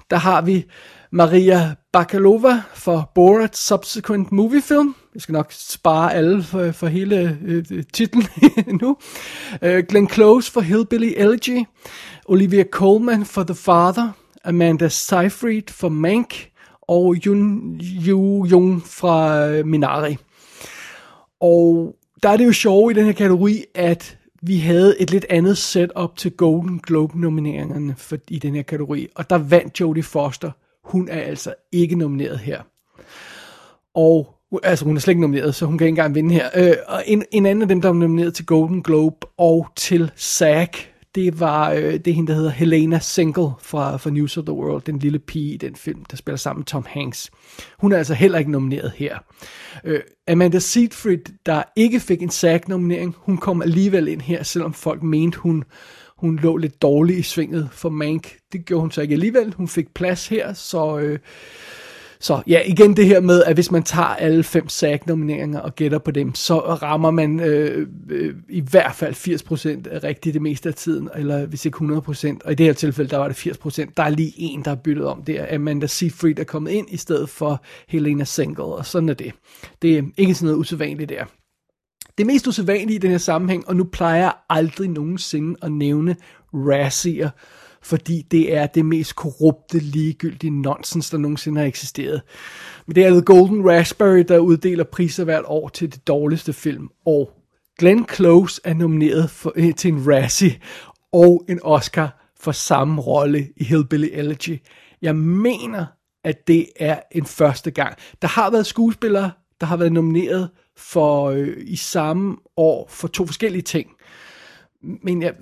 [0.09, 0.65] Der har vi
[1.15, 4.95] Maria Bakalova for Borat Subsequent Movie Film.
[5.13, 8.25] Jeg skal nok spare alle for, for hele øh, titlen
[8.81, 8.97] nu.
[9.61, 11.65] Øh, Glenn Close for Hillbilly Elegy.
[12.25, 14.09] Olivia Colman for The Father.
[14.43, 16.49] Amanda Seyfried for Mank.
[16.81, 17.61] Og Yun
[18.07, 20.17] Yu Jung fra øh, Minari.
[21.39, 25.25] Og der er det jo sjovt i den her kategori, at vi havde et lidt
[25.29, 30.03] andet setup til Golden Globe nomineringerne for, i den her kategori, og der vandt Jodie
[30.03, 30.51] Foster
[30.83, 32.61] hun er altså ikke nomineret her.
[33.95, 36.49] Og altså hun er slet ikke nomineret, så hun kan ikke engang vinde her.
[36.55, 40.11] Øh, og en, en anden af dem, der er nomineret til Golden Globe og til
[40.15, 40.69] SAG,
[41.15, 44.81] det var øh, det hende, der hedder Helena Single fra, fra News of the World,
[44.81, 47.31] den lille pige i den film, der spiller sammen med Tom Hanks.
[47.79, 49.17] Hun er altså heller ikke nomineret her.
[49.83, 55.03] Øh, Amanda Seyfried, der ikke fik en SAG-nominering, hun kom alligevel ind her, selvom folk
[55.03, 55.63] mente, hun
[56.23, 58.35] hun lå lidt dårligt i svinget for Mank.
[58.53, 59.53] Det gjorde hun så ikke alligevel.
[59.57, 60.99] Hun fik plads her, så...
[60.99, 61.19] Øh,
[62.19, 65.97] så ja, igen det her med, at hvis man tager alle fem SAG-nomineringer og gætter
[65.97, 70.75] på dem, så rammer man øh, øh, i hvert fald 80% rigtigt det meste af
[70.75, 73.93] tiden, eller hvis ikke 100%, og i det her tilfælde, der var det 80%.
[73.97, 76.71] Der er lige en, der er byttet om, det er Amanda Seyfried, der er kommet
[76.71, 79.31] ind, i stedet for Helena Single, og sådan er det.
[79.81, 81.25] Det er ikke sådan noget usædvanligt der.
[82.17, 86.15] Det mest usædvanlige i den her sammenhæng, og nu plejer jeg aldrig nogensinde at nævne
[86.53, 87.29] Razzier,
[87.81, 92.21] fordi det er det mest korrupte, ligegyldige nonsens, der nogensinde har eksisteret.
[92.87, 96.89] Men det er The Golden Raspberry, der uddeler priser hvert år til det dårligste film.
[97.05, 97.31] Og
[97.79, 100.59] Glenn Close er nomineret for, øh, til en Razzie
[101.13, 104.59] og en Oscar for samme rolle i Hillbilly Elegy.
[105.01, 105.85] Jeg mener,
[106.23, 107.97] at det er en første gang.
[108.21, 113.25] Der har været skuespillere, der har været nomineret for øh, i samme år for to
[113.25, 113.87] forskellige ting.
[114.81, 115.33] Men jeg,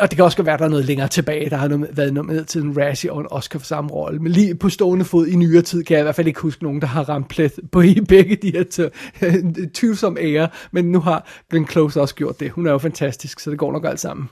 [0.00, 2.14] og det kan også godt være, at der er noget længere tilbage, der har været
[2.14, 4.20] nomineret til en Razzie og en Oscar for samme rolle.
[4.20, 6.62] Men lige på stående fod i nyere tid, kan jeg i hvert fald ikke huske
[6.62, 8.90] nogen, der har ramt plet på i begge de her
[9.74, 10.48] tvivlsomme ære.
[10.72, 12.50] Men nu har Glenn Close også gjort det.
[12.50, 14.28] Hun er jo fantastisk, så det går nok alt sammen.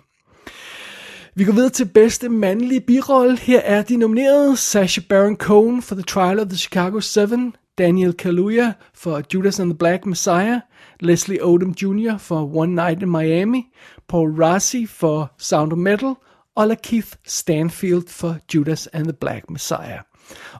[1.34, 3.38] Vi går videre til bedste mandlige birolle.
[3.38, 4.56] Her er de nominerede.
[4.56, 9.70] Sacha Baron Cohen for The Trial of the Chicago 7, Daniel Kaluuya for Judas and
[9.70, 10.60] the Black Messiah,
[11.00, 12.18] Leslie Odom Jr.
[12.18, 13.70] for One Night in Miami,
[14.08, 16.14] Paul Rassi for Sound of Metal,
[16.56, 20.00] og Lakeith Stanfield for Judas and the Black Messiah.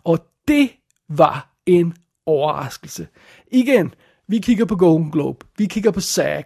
[0.05, 0.71] Og det
[1.09, 1.95] var en
[2.27, 3.07] overraskelse.
[3.53, 3.95] Igen,
[4.29, 6.45] vi kigger på Golden Globe, vi kigger på SAG.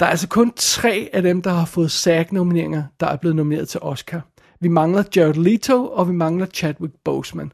[0.00, 3.68] Der er altså kun tre af dem, der har fået SAG-nomineringer, der er blevet nomineret
[3.68, 4.20] til Oscar.
[4.60, 7.52] Vi mangler Jared Leto, og vi mangler Chadwick Boseman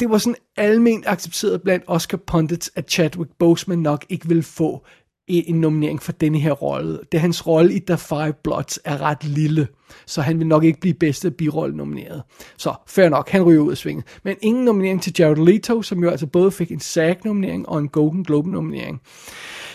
[0.00, 4.86] det var sådan almindeligt accepteret blandt Oscar pundits, at Chadwick Boseman nok ikke vil få
[5.28, 6.98] en nominering for denne her rolle.
[7.12, 9.68] Det hans rolle i The Five Bloods er ret lille,
[10.06, 12.22] så han vil nok ikke blive bedste birolle nomineret.
[12.56, 14.04] Så fair nok, han ryger ud af svinget.
[14.24, 17.88] Men ingen nominering til Jared Leto, som jo altså både fik en SAG-nominering og en
[17.88, 19.00] Golden Globe-nominering.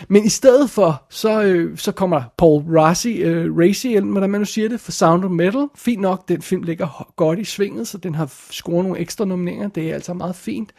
[0.08, 4.40] Men i stedet for, så, øh, så kommer Paul Rassi, øh, Racy, eller hvordan man
[4.40, 5.66] nu siger det, for Sound of Metal.
[5.74, 9.68] Fint nok, den film ligger godt i svinget, så den har scoret nogle ekstra nomineringer.
[9.68, 10.72] Det er altså meget fint.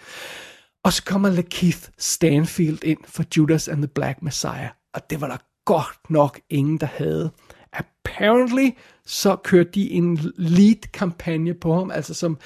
[0.83, 4.69] Og så kommer Lakeith Stanfield ind for Judas and the Black Messiah.
[4.93, 7.31] Og det var der godt nok ingen, der havde.
[7.73, 8.69] Apparently,
[9.05, 12.37] så kørte de en lead-kampagne på ham, altså som,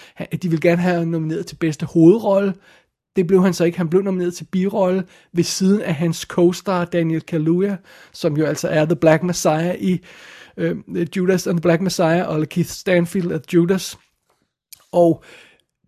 [0.42, 2.54] de ville gerne have nomineret til bedste hovedrolle.
[3.16, 3.78] Det blev han så ikke.
[3.78, 5.04] Han blev nomineret til birolle
[5.34, 7.78] ved siden af hans co-star Daniel Kaluuya,
[8.14, 10.00] som jo altså er The Black Messiah i
[10.58, 10.78] øh,
[11.18, 13.98] Judas and the Black Messiah, og Keith Stanfield er Judas.
[14.92, 15.24] Og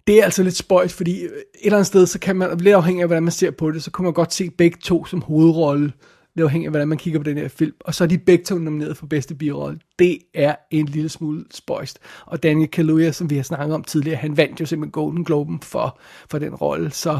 [0.07, 2.75] det er altså lidt spøjt, fordi øh, et eller andet sted, så kan man, lidt
[2.75, 5.21] afhængig af, hvordan man ser på det, så kunne man godt se begge to som
[5.21, 5.93] hovedrolle,
[6.35, 7.73] lidt afhængig af, hvordan man kigger på den her film.
[7.79, 9.79] Og så er de begge to nomineret for bedste birolle.
[9.99, 11.99] Det er en lille smule spøjst.
[12.25, 15.59] Og Daniel Kaluuya, som vi har snakket om tidligere, han vandt jo simpelthen Golden Globen
[15.59, 15.99] for,
[16.29, 16.91] for den rolle.
[16.91, 17.19] Så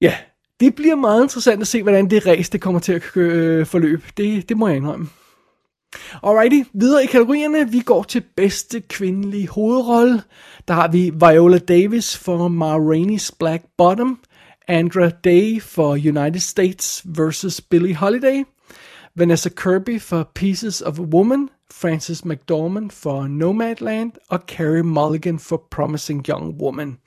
[0.00, 0.14] ja,
[0.60, 4.02] det bliver meget interessant at se, hvordan det race det kommer til at øh, forløbe.
[4.16, 5.08] Det, det må jeg indrømme.
[6.22, 7.70] Alrighty, videre i kategorierne.
[7.70, 10.22] Vi går til bedste kvindelige hovedrolle.
[10.68, 14.18] Der har vi Viola Davis for Ma Rainey's Black Bottom,
[14.68, 17.60] Andra Day for United States vs.
[17.60, 18.44] Billie Holiday,
[19.16, 25.66] Vanessa Kirby for Pieces of a Woman, Frances McDormand for Nomadland og Carey Mulligan for
[25.70, 26.98] Promising Young Woman.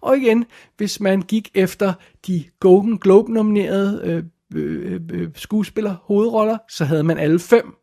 [0.00, 0.44] Og igen,
[0.76, 1.92] hvis man gik efter
[2.26, 4.24] de Golden Globe nominerede øh,
[4.54, 7.74] øh, øh, øh skuespiller hovedroller, så havde man alle fem.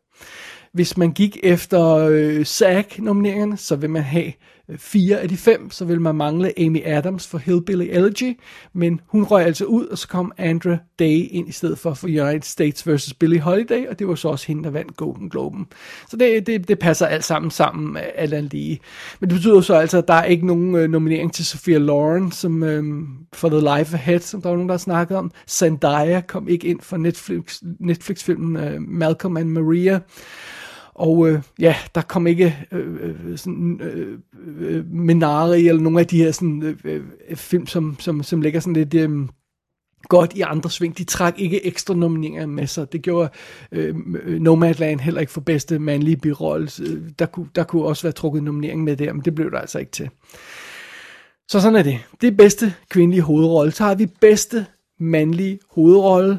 [0.72, 4.32] Hvis man gik efter øh, SAG-nomineringerne, så vil man have
[4.68, 8.38] øh, fire af de fem, så vil man mangle Amy Adams for Hillbilly Elegy,
[8.72, 12.06] men hun røg altså ud, og så kom Andra Day ind i stedet for for
[12.06, 13.14] United States vs.
[13.14, 15.66] Billie Holiday, og det var så også hende, der vandt Golden Globen.
[16.10, 18.80] Så det, det, det passer alt sammen sammen, øh, alt andet lige.
[19.20, 22.32] Men det betyder så altså, at der er ikke nogen øh, nominering til Sophia Loren,
[22.32, 22.84] som øh,
[23.32, 25.30] for The Life Ahead, som der var nogen, der snakkede om.
[25.48, 30.00] Zendaya kom ikke ind for Netflix, Netflix-filmen øh, Malcolm and Maria.
[30.94, 34.18] Og øh, ja, der kom ikke øh, øh sådan, øh,
[34.58, 38.60] øh, Minari eller nogle af de her sådan, øh, øh, film, som, som, som ligger
[38.60, 38.94] sådan lidt...
[38.94, 39.28] Øh,
[40.08, 40.98] godt i andre sving.
[40.98, 42.92] De trak ikke ekstra nomineringer med sig.
[42.92, 43.28] Det gjorde
[43.72, 46.68] øh, øh Nomadland heller ikke for bedste mandlige birolle.
[47.18, 49.78] Der kunne, der kunne også være trukket nominering med der, men det blev der altså
[49.78, 50.10] ikke til.
[51.48, 51.98] Så sådan er det.
[52.20, 53.72] Det er bedste kvindelige hovedrolle.
[53.72, 54.66] Så har vi bedste
[55.02, 56.38] mandlige hovedrolle.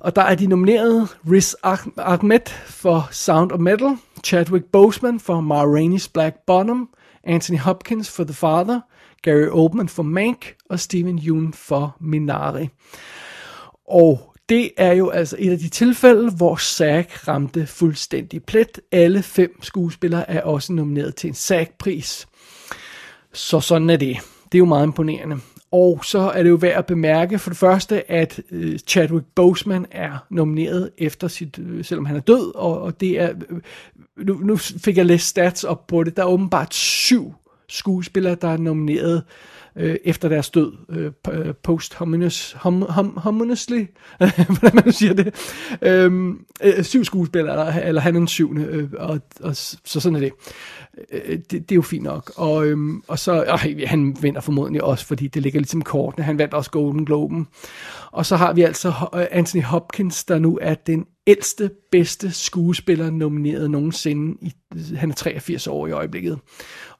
[0.00, 5.40] Og der er de nominerede Riz ah-, Ahmed for Sound of Metal, Chadwick Boseman for
[5.40, 6.88] Ma Rainey's Black Bottom,
[7.24, 8.80] Anthony Hopkins for The Father,
[9.22, 12.68] Gary Oldman for Mank og Steven Yeun for Minari.
[13.88, 18.80] Og det er jo altså et af de tilfælde, hvor SAG ramte fuldstændig plet.
[18.92, 22.28] Alle fem skuespillere er også nomineret til en SAG-pris.
[23.32, 24.16] Så sådan er det.
[24.52, 25.40] Det er jo meget imponerende.
[25.72, 29.86] Og så er det jo værd at bemærke for det første, at øh, Chadwick Boseman
[29.90, 33.60] er nomineret efter sit, øh, selvom han er død, og, og det er, øh,
[34.26, 37.34] nu, nu fik jeg læst stats op på det, der er åbenbart syv
[37.68, 39.22] skuespillere, der er nomineret
[39.76, 43.84] øh, efter deres død, øh, øh post-hominous, hom, hom, hominously,
[44.58, 45.34] hvordan man siger det,
[45.82, 50.16] øhm, øh, syv skuespillere, eller, eller han er den syvende, øh, og, og så sådan
[50.16, 50.32] er det.
[51.12, 52.32] Øh, øh, det, det er jo fint nok.
[52.36, 56.24] Og, øhm, og så, øh, han vinder formodentlig også, fordi det ligger ligesom kortene.
[56.24, 57.48] Han vandt også Golden Globen.
[58.12, 63.10] Og så har vi altså øh, Anthony Hopkins, der nu er den ældste, bedste skuespiller
[63.10, 64.38] nomineret nogensinde.
[64.40, 64.52] I,
[64.96, 66.38] han er 83 år i øjeblikket.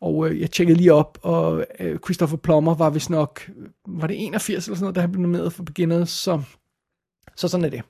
[0.00, 3.50] Og øh, jeg tjekkede lige op, og øh, Christopher Plummer var vist nok,
[3.88, 6.42] var det 81 eller sådan noget, da han blev nomineret for Beginners, så,
[7.36, 7.82] så sådan er det.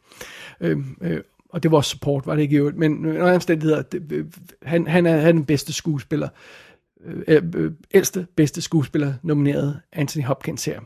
[0.61, 1.21] Øhm, øh, øh,
[1.57, 4.25] og det var også support, var det ikke i øvrigt, men under omstændigheder, det, øh,
[4.63, 6.29] han, han, er, han er den bedste skuespiller,
[7.05, 10.81] øh, øh, øh, ældste bedste skuespiller nomineret, Anthony Hopkins her.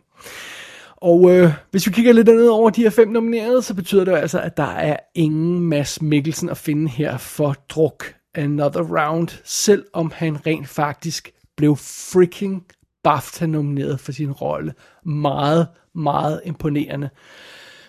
[0.96, 4.12] Og øh, hvis vi kigger lidt ned over de her fem nominerede, så betyder det
[4.12, 10.12] altså, at der er ingen Mads Mikkelsen at finde her for druk Another Round, selvom
[10.14, 12.66] han rent faktisk blev freaking
[13.04, 14.74] BAFTA nomineret for sin rolle.
[15.04, 17.10] Meget, meget imponerende.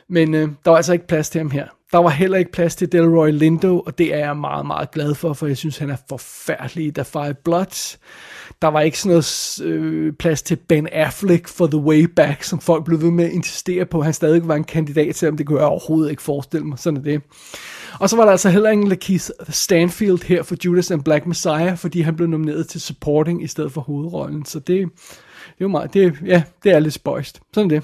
[0.07, 1.67] Men øh, der var altså ikke plads til ham her.
[1.91, 5.15] Der var heller ikke plads til Delroy Lindo, og det er jeg meget, meget glad
[5.15, 7.99] for, for jeg synes, han er forfærdelig i The Five Bloods.
[8.61, 12.59] Der var ikke sådan noget øh, plads til Ben Affleck for The Way Back, som
[12.59, 15.45] folk blev ved med at insistere på, han stadig var en kandidat til, om det
[15.45, 16.79] kunne jeg overhovedet ikke forestille mig.
[16.79, 17.21] Sådan er det.
[17.99, 21.77] Og så var der altså heller ingen Lakeith Stanfield her for Judas and Black Messiah,
[21.77, 24.45] fordi han blev nomineret til supporting i stedet for hovedrollen.
[24.45, 27.41] Så det, det er jo meget, det, ja, det er lidt spøjst.
[27.53, 27.83] Sådan er det.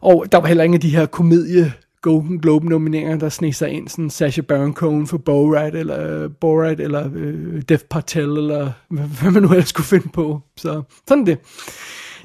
[0.00, 1.72] Og der var heller ingen af de her komedie
[2.02, 6.24] Golden Globe nomineringer, der sneg sig ind, sådan Sacha Baron Cohen for Borat, eller øh,
[6.24, 8.72] uh, Borat, eller uh, Dev Patel, eller
[9.20, 10.40] hvad man nu ellers skulle finde på.
[10.56, 11.38] Så sådan det.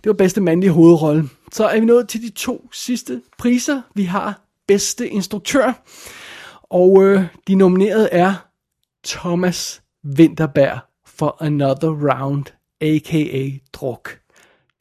[0.03, 1.29] Det var bedste mandlige hovedrolle.
[1.51, 3.81] Så er vi nået til de to sidste priser.
[3.95, 5.83] Vi har bedste instruktør,
[6.63, 8.33] og uh, de nominerede er
[9.05, 9.81] Thomas
[10.17, 12.45] Winterberg for Another Round,
[12.81, 13.49] a.k.a.
[13.73, 14.19] Druk.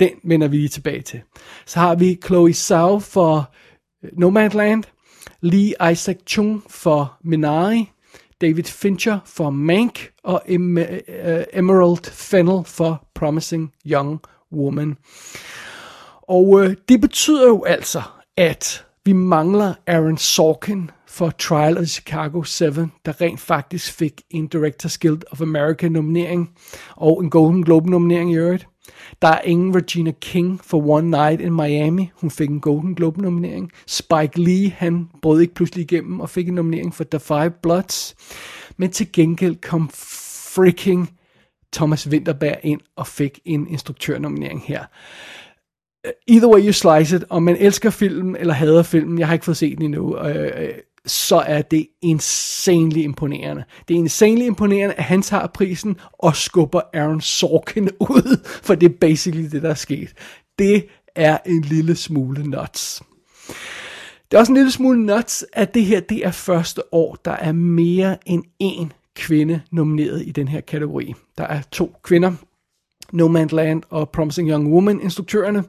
[0.00, 1.20] Den vender vi lige tilbage til.
[1.66, 3.54] Så har vi Chloe Zhao for
[4.12, 4.84] Nomadland,
[5.40, 7.92] Lee Isaac Chung for Minari,
[8.40, 14.20] David Fincher for Mank og em- uh, Emerald Fennel for Promising Young
[14.52, 14.96] Woman.
[16.22, 18.02] Og øh, det betyder jo altså,
[18.36, 24.46] at vi mangler Aaron Sorkin for Trial of Chicago 7, der rent faktisk fik en
[24.46, 26.50] Directors Guild of America nominering
[26.96, 28.66] og en Golden Globe nominering i øvrigt.
[29.22, 32.10] Der er ingen Regina King for One Night in Miami.
[32.14, 33.72] Hun fik en Golden Globe nominering.
[33.86, 38.14] Spike Lee, han brød ikke pludselig igennem og fik en nominering for The Five Bloods.
[38.76, 41.10] Men til gengæld kom freaking
[41.72, 44.84] Thomas Winterberg ind og fik en instruktørnominering her.
[46.26, 49.44] Either way you slice it, om man elsker filmen eller hader filmen, jeg har ikke
[49.44, 50.74] fået set den endnu, øh, øh
[51.06, 53.64] så er det insanely imponerende.
[53.88, 58.92] Det er insanely imponerende, at han tager prisen og skubber Aaron Sorkin ud, for det
[58.92, 60.14] er basically det, der er sket.
[60.58, 63.02] Det er en lille smule nuts.
[64.30, 67.32] Det er også en lille smule nuts, at det her det er første år, der
[67.32, 71.14] er mere end én kvinde nomineret i den her kategori.
[71.38, 72.32] Der er to kvinder,
[73.12, 75.64] No Man's Land og Promising Young Woman instruktørerne.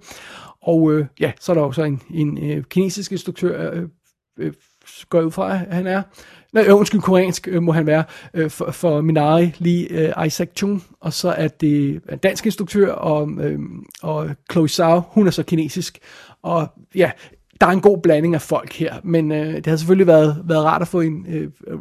[0.62, 3.90] Og øh, ja, så er der også en, en øh, kinesisk instruktør, øh,
[4.38, 4.54] øh,
[5.10, 6.02] går jeg ud fra, at han er.
[6.54, 10.50] Nej, øh, undskyld, koreansk øh, må han være, øh, for, for Minari Lee øh, Isaac
[10.56, 10.84] Chung.
[11.00, 13.60] Og så er det en dansk instruktør, og, øh,
[14.02, 16.00] og Chloe Zhao, hun er så kinesisk.
[16.42, 17.12] Og ja,
[17.62, 20.66] der er en god blanding af folk her, men øh, det har selvfølgelig været, været
[20.66, 21.78] rart at få en øh, øh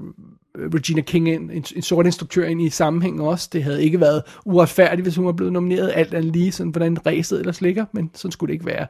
[0.75, 3.49] Regina King ind, en, en sort instruktør ind i sammenhængen også.
[3.53, 7.07] Det havde ikke været uretfærdigt, hvis hun var blevet nomineret alt andet lige, sådan hvordan
[7.07, 8.87] ræset ellers ligger, men sådan skulle det ikke være.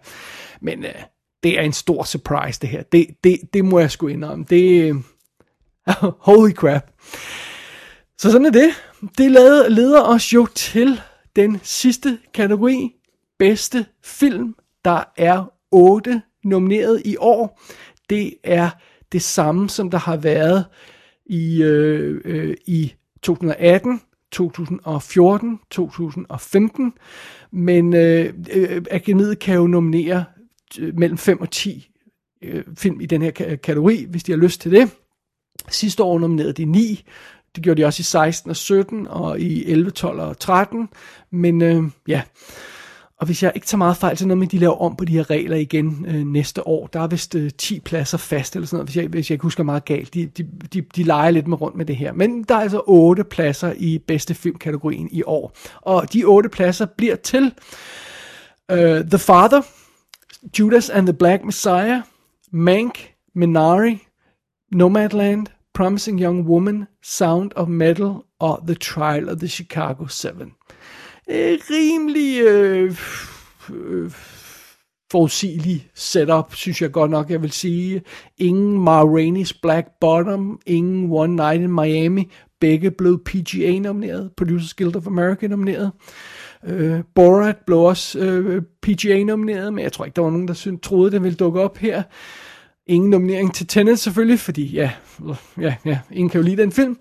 [0.60, 0.94] Men øh,
[1.46, 2.82] det er en stor surprise, det her.
[2.82, 4.44] Det, det, det må jeg sgu indrømme.
[4.50, 4.94] Det,
[6.28, 6.90] holy crap.
[8.18, 8.68] Så sådan er det.
[9.18, 9.30] Det
[9.70, 11.00] leder, os jo til
[11.36, 12.92] den sidste kategori,
[13.38, 14.54] bedste film.
[14.84, 17.62] Der er otte nomineret i år.
[18.10, 18.70] Det er
[19.12, 20.64] det samme, som der har været
[21.26, 24.00] i, øh, øh, i 2018,
[24.32, 26.92] 2014, 2015,
[27.52, 30.24] men øh, øh, akademiet kan jo nominere
[30.94, 31.90] mellem 5 og 10
[32.42, 34.90] øh, film i den her kategori, hvis de har lyst til det.
[35.68, 37.04] Sidste år nominerede de 9,
[37.56, 40.88] det gjorde de også i 16 og 17, og i 11, 12 og 13,
[41.30, 42.22] men øh, ja,
[43.20, 45.12] og hvis jeg ikke tager meget fejl, så noget med, de laver om på de
[45.12, 46.86] her regler igen øh, næste år.
[46.86, 49.42] Der er vist øh, 10 pladser fast, eller sådan noget, hvis jeg, hvis jeg ikke
[49.42, 50.14] husker meget galt.
[50.14, 52.12] De, de, de, de leger lidt med rundt med det her.
[52.12, 55.56] Men der er altså 8 pladser i bedste filmkategorien i år.
[55.82, 57.52] Og de 8 pladser bliver til
[58.70, 59.62] øh, The Father,
[60.52, 62.02] Judas and the Black Messiah,
[62.52, 64.06] Mank, Minari,
[64.74, 70.52] Nomadland, Promising Young Woman, Sound of Metal og The Trial of the Chicago 7
[71.30, 72.96] øh, rimelig øh,
[73.70, 74.10] øh,
[75.10, 78.02] forudsigelig setup, synes jeg godt nok, jeg vil sige.
[78.38, 82.30] Ingen Ma Rainey's Black Bottom, ingen One Night in Miami,
[82.60, 85.92] begge blev PGA nomineret, Producers Guild of America nomineret.
[86.64, 90.54] Øh, Borat blev også øh, PGA nomineret, men jeg tror ikke, der var nogen, der
[90.54, 92.02] synes, troede, det ville dukke op her.
[92.86, 94.90] Ingen nominering til Tenet selvfølgelig, fordi ja,
[95.60, 96.98] ja, ja, ingen kan jo lide den film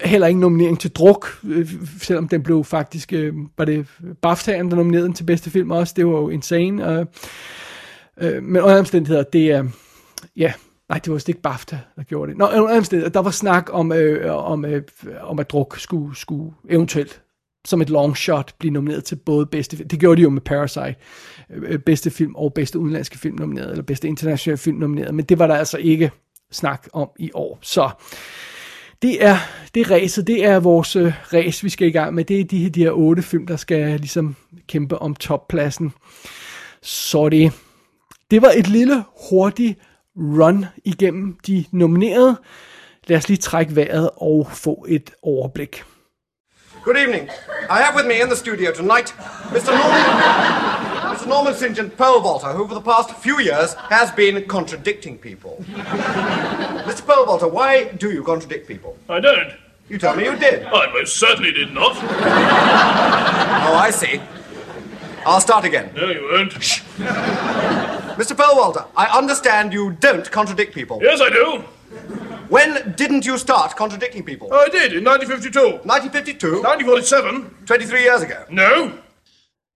[0.00, 1.68] heller ingen nominering til druk, øh,
[2.00, 3.86] selvom den blev faktisk, øh, var det
[4.26, 6.86] BAFTA'en, der nominerede den til bedste film også, det var jo insane.
[6.86, 7.06] Og,
[8.20, 9.64] øh, men under omstændigheder, det er,
[10.36, 10.52] ja,
[10.88, 12.38] nej, det var vist ikke BAFTA, der gjorde det.
[12.38, 14.82] Nå, under omstændigheder, der var snak om, øh, om, øh,
[15.20, 17.22] om at druk skulle, skulle eventuelt
[17.64, 19.88] som et long shot blive nomineret til både bedste film.
[19.88, 20.94] Det gjorde de jo med Parasite.
[21.50, 25.24] Øh, øh, bedste film og bedste udenlandske film nomineret, eller bedste internationale film nomineret, men
[25.24, 26.10] det var der altså ikke
[26.50, 27.58] snak om i år.
[27.62, 27.90] Så
[29.02, 29.36] det er
[29.74, 32.24] det race, det er vores øh, uh, race, vi skal i gang med.
[32.24, 34.36] Det er de, de her otte film, der skal ligesom
[34.68, 35.92] kæmpe om toppladsen.
[36.82, 37.52] Så det,
[38.30, 39.78] det var et lille hurtigt
[40.16, 42.36] run igennem de nominerede.
[43.06, 45.82] Lad os lige trække vejret og få et overblik.
[46.82, 47.30] Good evening.
[47.70, 49.12] I have with me in the studio tonight
[49.50, 49.68] Mr.
[49.68, 50.02] Norman
[51.14, 51.26] Mr.
[51.28, 51.76] Norman St.
[51.76, 55.62] John pole vaulter, who for the past few years has been contradicting people.
[55.68, 57.06] Mr.
[57.06, 58.96] Pole vaulter, why do you contradict people?
[59.08, 59.52] I don't.
[59.88, 60.64] You tell me you did.
[60.64, 61.96] I most certainly did not.
[61.96, 64.20] oh, I see.
[65.24, 65.92] I'll start again.
[65.94, 66.52] No, you won't.
[66.60, 66.80] Shh.
[68.18, 68.34] Mr.
[68.34, 70.98] Perlwalter, I understand you don't contradict people.
[71.00, 71.64] Yes, I do.
[72.52, 74.48] When didn't you start contradicting people?
[74.52, 75.80] I did, in 1952.
[75.84, 76.60] 1952?
[76.60, 77.50] 1947.
[77.66, 78.38] 23 years ago.
[78.50, 78.90] No.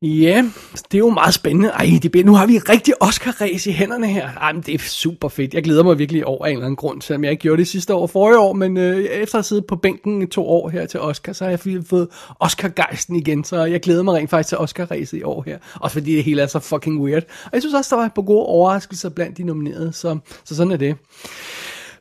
[0.02, 0.44] Ja,
[0.92, 1.68] det er jo meget spændende.
[1.68, 4.28] Ej, det bliver, nu har vi rigtig Oscar-ræs i hænderne her.
[4.40, 5.54] Ej, men det er super fedt.
[5.54, 7.94] Jeg glæder mig virkelig over en eller anden grund, selvom jeg ikke gjorde det sidste
[7.94, 10.86] år forrige år, men øh, efter at have siddet på bænken i to år her
[10.86, 12.08] til Oscar, så har jeg fået
[12.40, 15.58] Oscar-gejsten igen, så jeg glæder mig rent faktisk til Oscar-ræset i år her.
[15.80, 17.22] Også fordi det hele er så fucking weird.
[17.44, 20.72] Og jeg synes også, der var på gode overraskelser blandt de nominerede, så, så sådan
[20.72, 20.96] er det.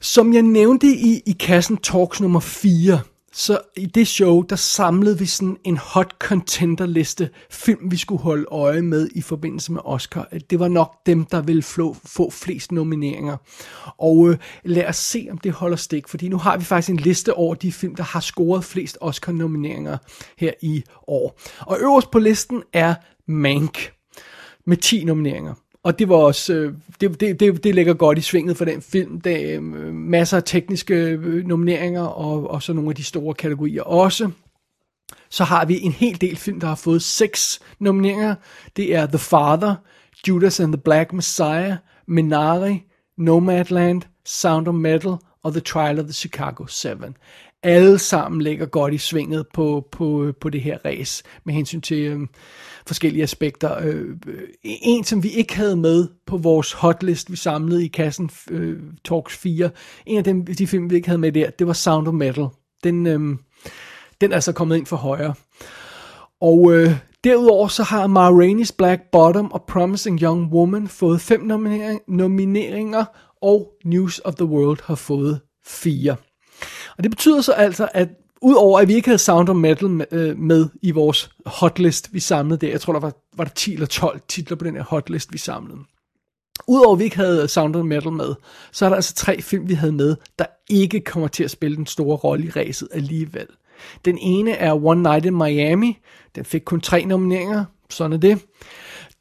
[0.02, 3.00] Som jeg nævnte i, i kassen Talks nummer 4,
[3.38, 8.22] så i det show, der samlede vi sådan en hot contender liste film, vi skulle
[8.22, 10.28] holde øje med i forbindelse med Oscar.
[10.50, 13.38] Det var nok dem, der ville få, få flest nomineringer.
[13.98, 16.98] Og øh, lad os se, om det holder stik, fordi nu har vi faktisk en
[16.98, 19.98] liste over de film, der har scoret flest Oscar-nomineringer
[20.38, 21.39] her i år.
[21.60, 22.96] Og øverst på listen er
[23.28, 23.91] Mank
[24.66, 25.54] med 10 nomineringer.
[25.86, 28.82] Og det var også, øh, det, det, det, det ligger godt i svinget for den
[28.82, 29.22] film.
[29.22, 33.34] Der er øh, masser af tekniske øh, nomineringer, og, og så nogle af de store
[33.34, 34.32] kategorier også.
[35.30, 38.36] Så har vi en hel del film, der har fået seks nomineringer.
[38.76, 39.76] Det er The Father,
[40.28, 41.74] Judas and the Black Messiah,
[42.08, 42.84] Minari,
[43.18, 46.90] Nomadland, Sound of Metal og The Trial of the Chicago 7.
[47.64, 51.98] Alle sammen ligger godt i svinget på, på, på det her race med hensyn til
[51.98, 52.20] øh,
[52.88, 53.78] forskellige aspekter.
[53.82, 58.30] Øh, øh, en, som vi ikke havde med på vores hotlist, vi samlede i kassen
[58.52, 59.70] øh, Talks 4,
[60.06, 62.48] en af dem, de film, vi ikke havde med der, det var Sound of Metal.
[62.84, 63.38] Den, øh,
[64.22, 65.34] den er så kommet ind for højre.
[66.42, 66.92] Og øh,
[67.24, 73.06] derudover så har Ma Rainey's Black Bottom og Promising Young Woman fået fem nominering, nomineringer,
[73.42, 76.16] og News of the World har fået fire.
[76.98, 78.10] Og det betyder så altså, at
[78.42, 82.20] udover at vi ikke havde Sound of Metal med, øh, med i vores hotlist, vi
[82.20, 84.84] samlede der, jeg tror der var, var der 10 eller 12 titler på den her
[84.84, 85.80] hotlist, vi samlede.
[86.68, 88.36] Udover at vi ikke havde Sound of Metal med,
[88.72, 91.78] så er der altså tre film, vi havde med, der ikke kommer til at spille
[91.78, 93.48] den store rolle i ræset alligevel.
[94.06, 95.98] Den ene er One Night in Miami.
[96.36, 97.66] Den fik kun tre nomineringer.
[97.90, 98.46] Sådan er det.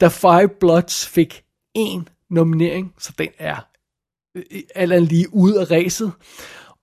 [0.00, 1.42] The Five Bloods fik
[1.74, 3.56] en nominering, så den er
[4.36, 4.42] øh,
[4.74, 6.12] alt lige ude af ræset.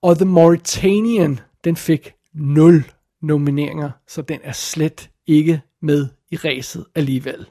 [0.02, 2.84] Og The Mauritanian, den fik 0
[3.22, 7.46] nomineringer, så den er slet ikke med i ræset alligevel.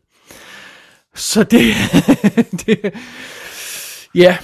[1.16, 1.74] Så det,
[2.66, 2.94] det
[4.16, 4.38] ja,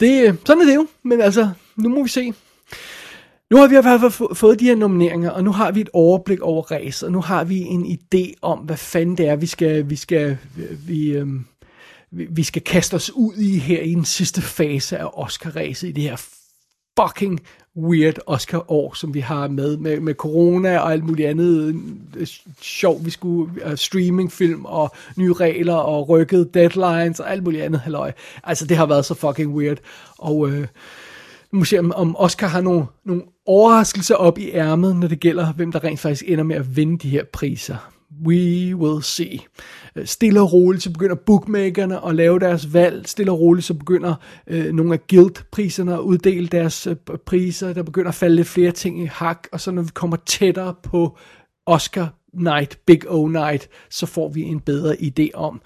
[0.00, 2.32] det, sådan er det jo, men altså, nu må vi se.
[3.50, 5.88] Nu har vi i hvert fald fået de her nomineringer, og nu har vi et
[5.92, 9.46] overblik over ræset, og nu har vi en idé om, hvad fanden det er, vi
[9.46, 10.38] skal, vi skal,
[10.86, 11.46] vi, øhm,
[12.10, 16.02] vi skal kaste os ud i her i den sidste fase af Oscar-ræset, i det
[16.02, 16.16] her
[17.00, 17.40] fucking
[17.76, 21.74] weird Oscar-år, som vi har med, med, med corona og alt muligt andet
[22.16, 22.26] øh,
[22.60, 27.80] sjov, vi skulle, uh, streamingfilm og nye regler og rykkede deadlines og alt muligt andet
[27.80, 28.12] halløj.
[28.44, 29.78] Altså, det har været så fucking weird.
[30.18, 30.58] Og uh,
[31.52, 35.20] nu må se, om, om Oscar har nogle, nogle overraskelser op i ærmet, når det
[35.20, 37.76] gælder, hvem der rent faktisk ender med at vinde de her priser.
[38.26, 39.38] We will see.
[39.96, 43.08] Øh, stille og roligt, så begynder bookmakerne at lave deres valg.
[43.08, 44.14] Stille og roligt, så begynder
[44.46, 47.72] øh, nogle af guildpriserne at uddele deres øh, priser.
[47.72, 49.48] Der begynder at falde lidt flere ting i hak.
[49.52, 51.18] Og så når vi kommer tættere på
[51.66, 55.60] Oscar Night, Big O Night, så får vi en bedre idé om,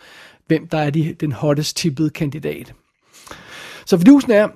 [0.46, 2.74] hvem der er de, den hottest tippede kandidat.
[3.86, 4.48] Så fordusen er,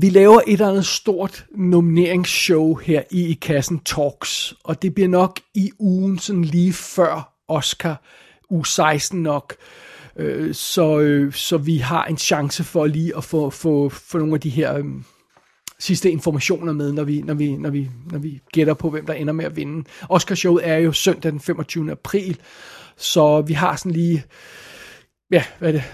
[0.00, 5.08] vi laver et eller andet stort nomineringsshow her i, i kassen Talks, og det bliver
[5.08, 8.02] nok i ugen sådan lige før Oscar,
[8.50, 9.54] u 16 nok,
[10.16, 14.34] øh, så, øh, så vi har en chance for lige at få, få, få nogle
[14.34, 14.84] af de her øh,
[15.78, 19.14] sidste informationer med, når vi, når, vi, når, vi, når vi gætter på, hvem der
[19.14, 19.88] ender med at vinde.
[20.08, 21.90] Oscar-showet er jo søndag den 25.
[21.90, 22.38] april,
[22.96, 24.24] så vi har sådan lige
[25.30, 25.84] ja, hvad er det,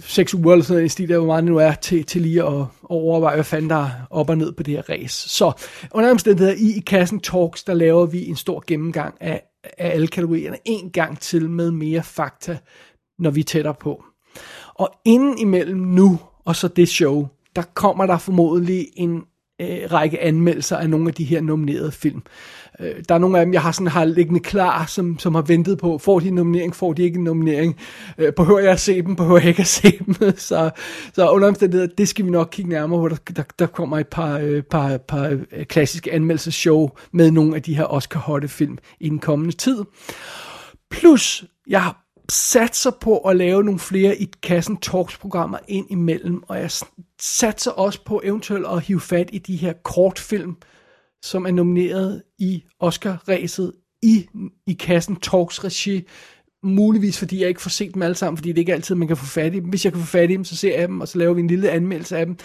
[0.00, 2.22] seks uger eller sådan noget, i stil, der hvor meget det nu er, til, til
[2.22, 5.28] lige at, at overveje, hvad fanden der er op og ned på det her race.
[5.28, 5.52] Så
[5.90, 9.42] under omstændigheder i, i kassen Talks, der laver vi en stor gennemgang af,
[9.78, 12.58] af alle kategorierne en gang til med mere fakta,
[13.18, 14.04] når vi er tættere på.
[14.74, 19.22] Og inden imellem nu og så det show, der kommer der formodentlig en
[19.60, 22.22] øh, række anmeldelser af nogle af de her nominerede film.
[22.80, 25.42] Øh, der er nogle af dem, jeg har sådan har liggende klar, som, som har
[25.42, 27.76] ventet på, får de en nominering, får de ikke en nominering,
[28.18, 30.70] øh, behøver jeg at se dem, behøver jeg ikke at se dem, så,
[31.12, 34.08] så under omstændigheder, det skal vi nok kigge nærmere på, der, der, der kommer et
[34.08, 39.08] par, øh, par, par øh, klassiske anmeldelseshow med nogle af de her Oscar-hotte film i
[39.08, 39.78] den kommende tid.
[40.90, 41.92] Plus, jeg
[42.28, 46.70] satser på at lave nogle flere i kassen talks-programmer ind imellem, og jeg
[47.20, 50.56] satser også på eventuelt at hive fat i de her kortfilm,
[51.22, 54.26] som er nomineret i Oscar-ræset i,
[54.66, 56.02] i kassen talks regi,
[56.62, 59.08] muligvis fordi jeg ikke får set dem alle sammen, fordi det ikke er altid, man
[59.08, 59.68] kan få fat i dem.
[59.68, 61.40] Hvis jeg kan få fat i dem, så ser jeg dem, og så laver vi
[61.40, 62.36] en lille anmeldelse af dem.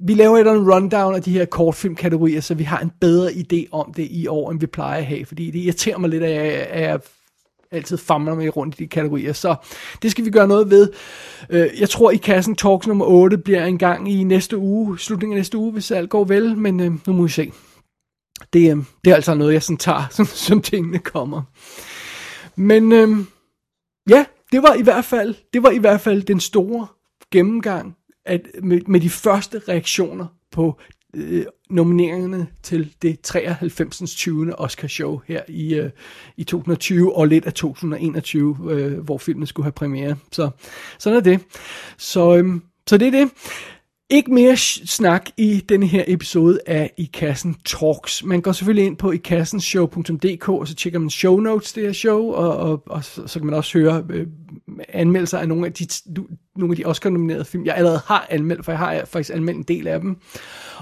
[0.00, 3.68] Vi laver et en rundown af de her kortfilmkategorier, så vi har en bedre idé
[3.72, 6.30] om det i år, end vi plejer at have, fordi det irriterer mig lidt, at
[6.30, 7.00] jeg, at jeg
[7.72, 9.32] altid famler mig rundt i de kategorier.
[9.32, 9.54] Så
[10.02, 10.88] det skal vi gøre noget ved.
[11.50, 15.36] Øh, jeg tror, i kassen Talks nummer 8 bliver en gang i næste uge, slutningen
[15.36, 17.52] af næste uge, hvis alt går vel, men øh, nu må vi se.
[18.52, 21.42] Det, øhm, det er altså noget, jeg sådan tager, som, som tingene kommer.
[22.56, 23.26] Men øhm,
[24.08, 26.86] ja, det var i hvert fald, det var i hvert fald den store
[27.30, 30.80] gennemgang at, med, med de første reaktioner på
[31.14, 34.14] øh, nomineringerne til det 93.
[34.14, 34.60] 20.
[34.60, 35.90] Oscar show her i, øh,
[36.36, 40.16] i 2020 og lidt af 2021, øh, hvor filmen skulle have premiere.
[40.32, 40.50] Så
[40.98, 41.40] sådan er det.
[41.98, 43.30] Så, øhm, så det er det.
[44.12, 48.24] Ikke mere snak i denne her episode af I Kassen Talks.
[48.24, 52.32] Man går selvfølgelig ind på ikassenshow.dk, og så tjekker man show notes det her show,
[52.32, 54.26] og, og, og så, så kan man også høre øh,
[54.88, 55.86] anmeldelser af nogle af de,
[56.56, 59.62] nogle af de Oscar-nominerede film, jeg allerede har anmeldt, for jeg har faktisk anmeldt en
[59.62, 60.16] del af dem.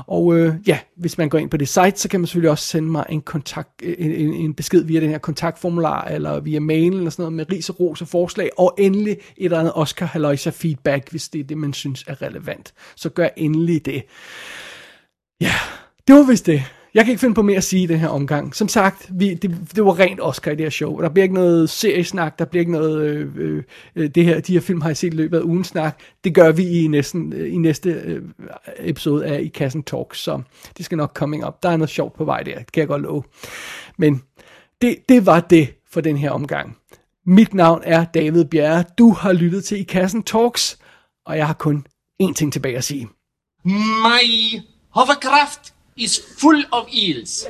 [0.06, 2.64] Og øh, ja, hvis man går ind på det site, så kan man selvfølgelig også
[2.64, 6.60] sende mig en, kontakt, øh, en, en, en besked via den her kontaktformular, eller via
[6.60, 9.72] mail, eller sådan noget, med ris og ros og forslag, og endelig et eller andet
[9.74, 12.74] Oscar Haloisa feedback, hvis det er det, man synes er relevant.
[12.96, 14.02] Så gør endelig det.
[15.40, 15.52] Ja,
[16.08, 16.62] Det var vist det.
[16.94, 18.54] Jeg kan ikke finde på mere at sige i den her omgang.
[18.54, 21.00] Som sagt, vi, det, det var rent Oscar i det her show.
[21.00, 23.62] Der bliver ikke noget seriesnak, der bliver ikke noget, øh, øh,
[23.96, 26.00] øh det her, de her film har jeg set i løbet af ugen snak.
[26.24, 28.22] Det gør vi i, næsten, øh, i næste øh,
[28.78, 30.40] episode af I Kassen Talks, så
[30.76, 31.62] det skal nok coming up.
[31.62, 33.22] Der er noget sjovt på vej der, det kan jeg godt love.
[33.98, 34.22] Men
[34.82, 36.76] det, det var det for den her omgang.
[37.26, 38.84] Mit navn er David Bjerre.
[38.98, 40.78] Du har lyttet til I Kassen Talks,
[41.26, 41.86] og jeg har kun
[42.22, 43.08] én ting tilbage at sige.
[43.64, 44.60] My
[44.90, 47.48] hovercraft is full of eels.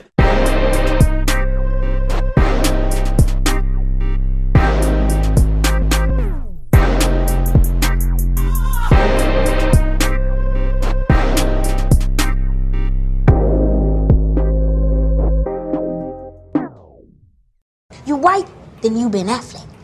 [18.07, 18.47] You white,
[18.81, 19.78] then you Ben Affleck.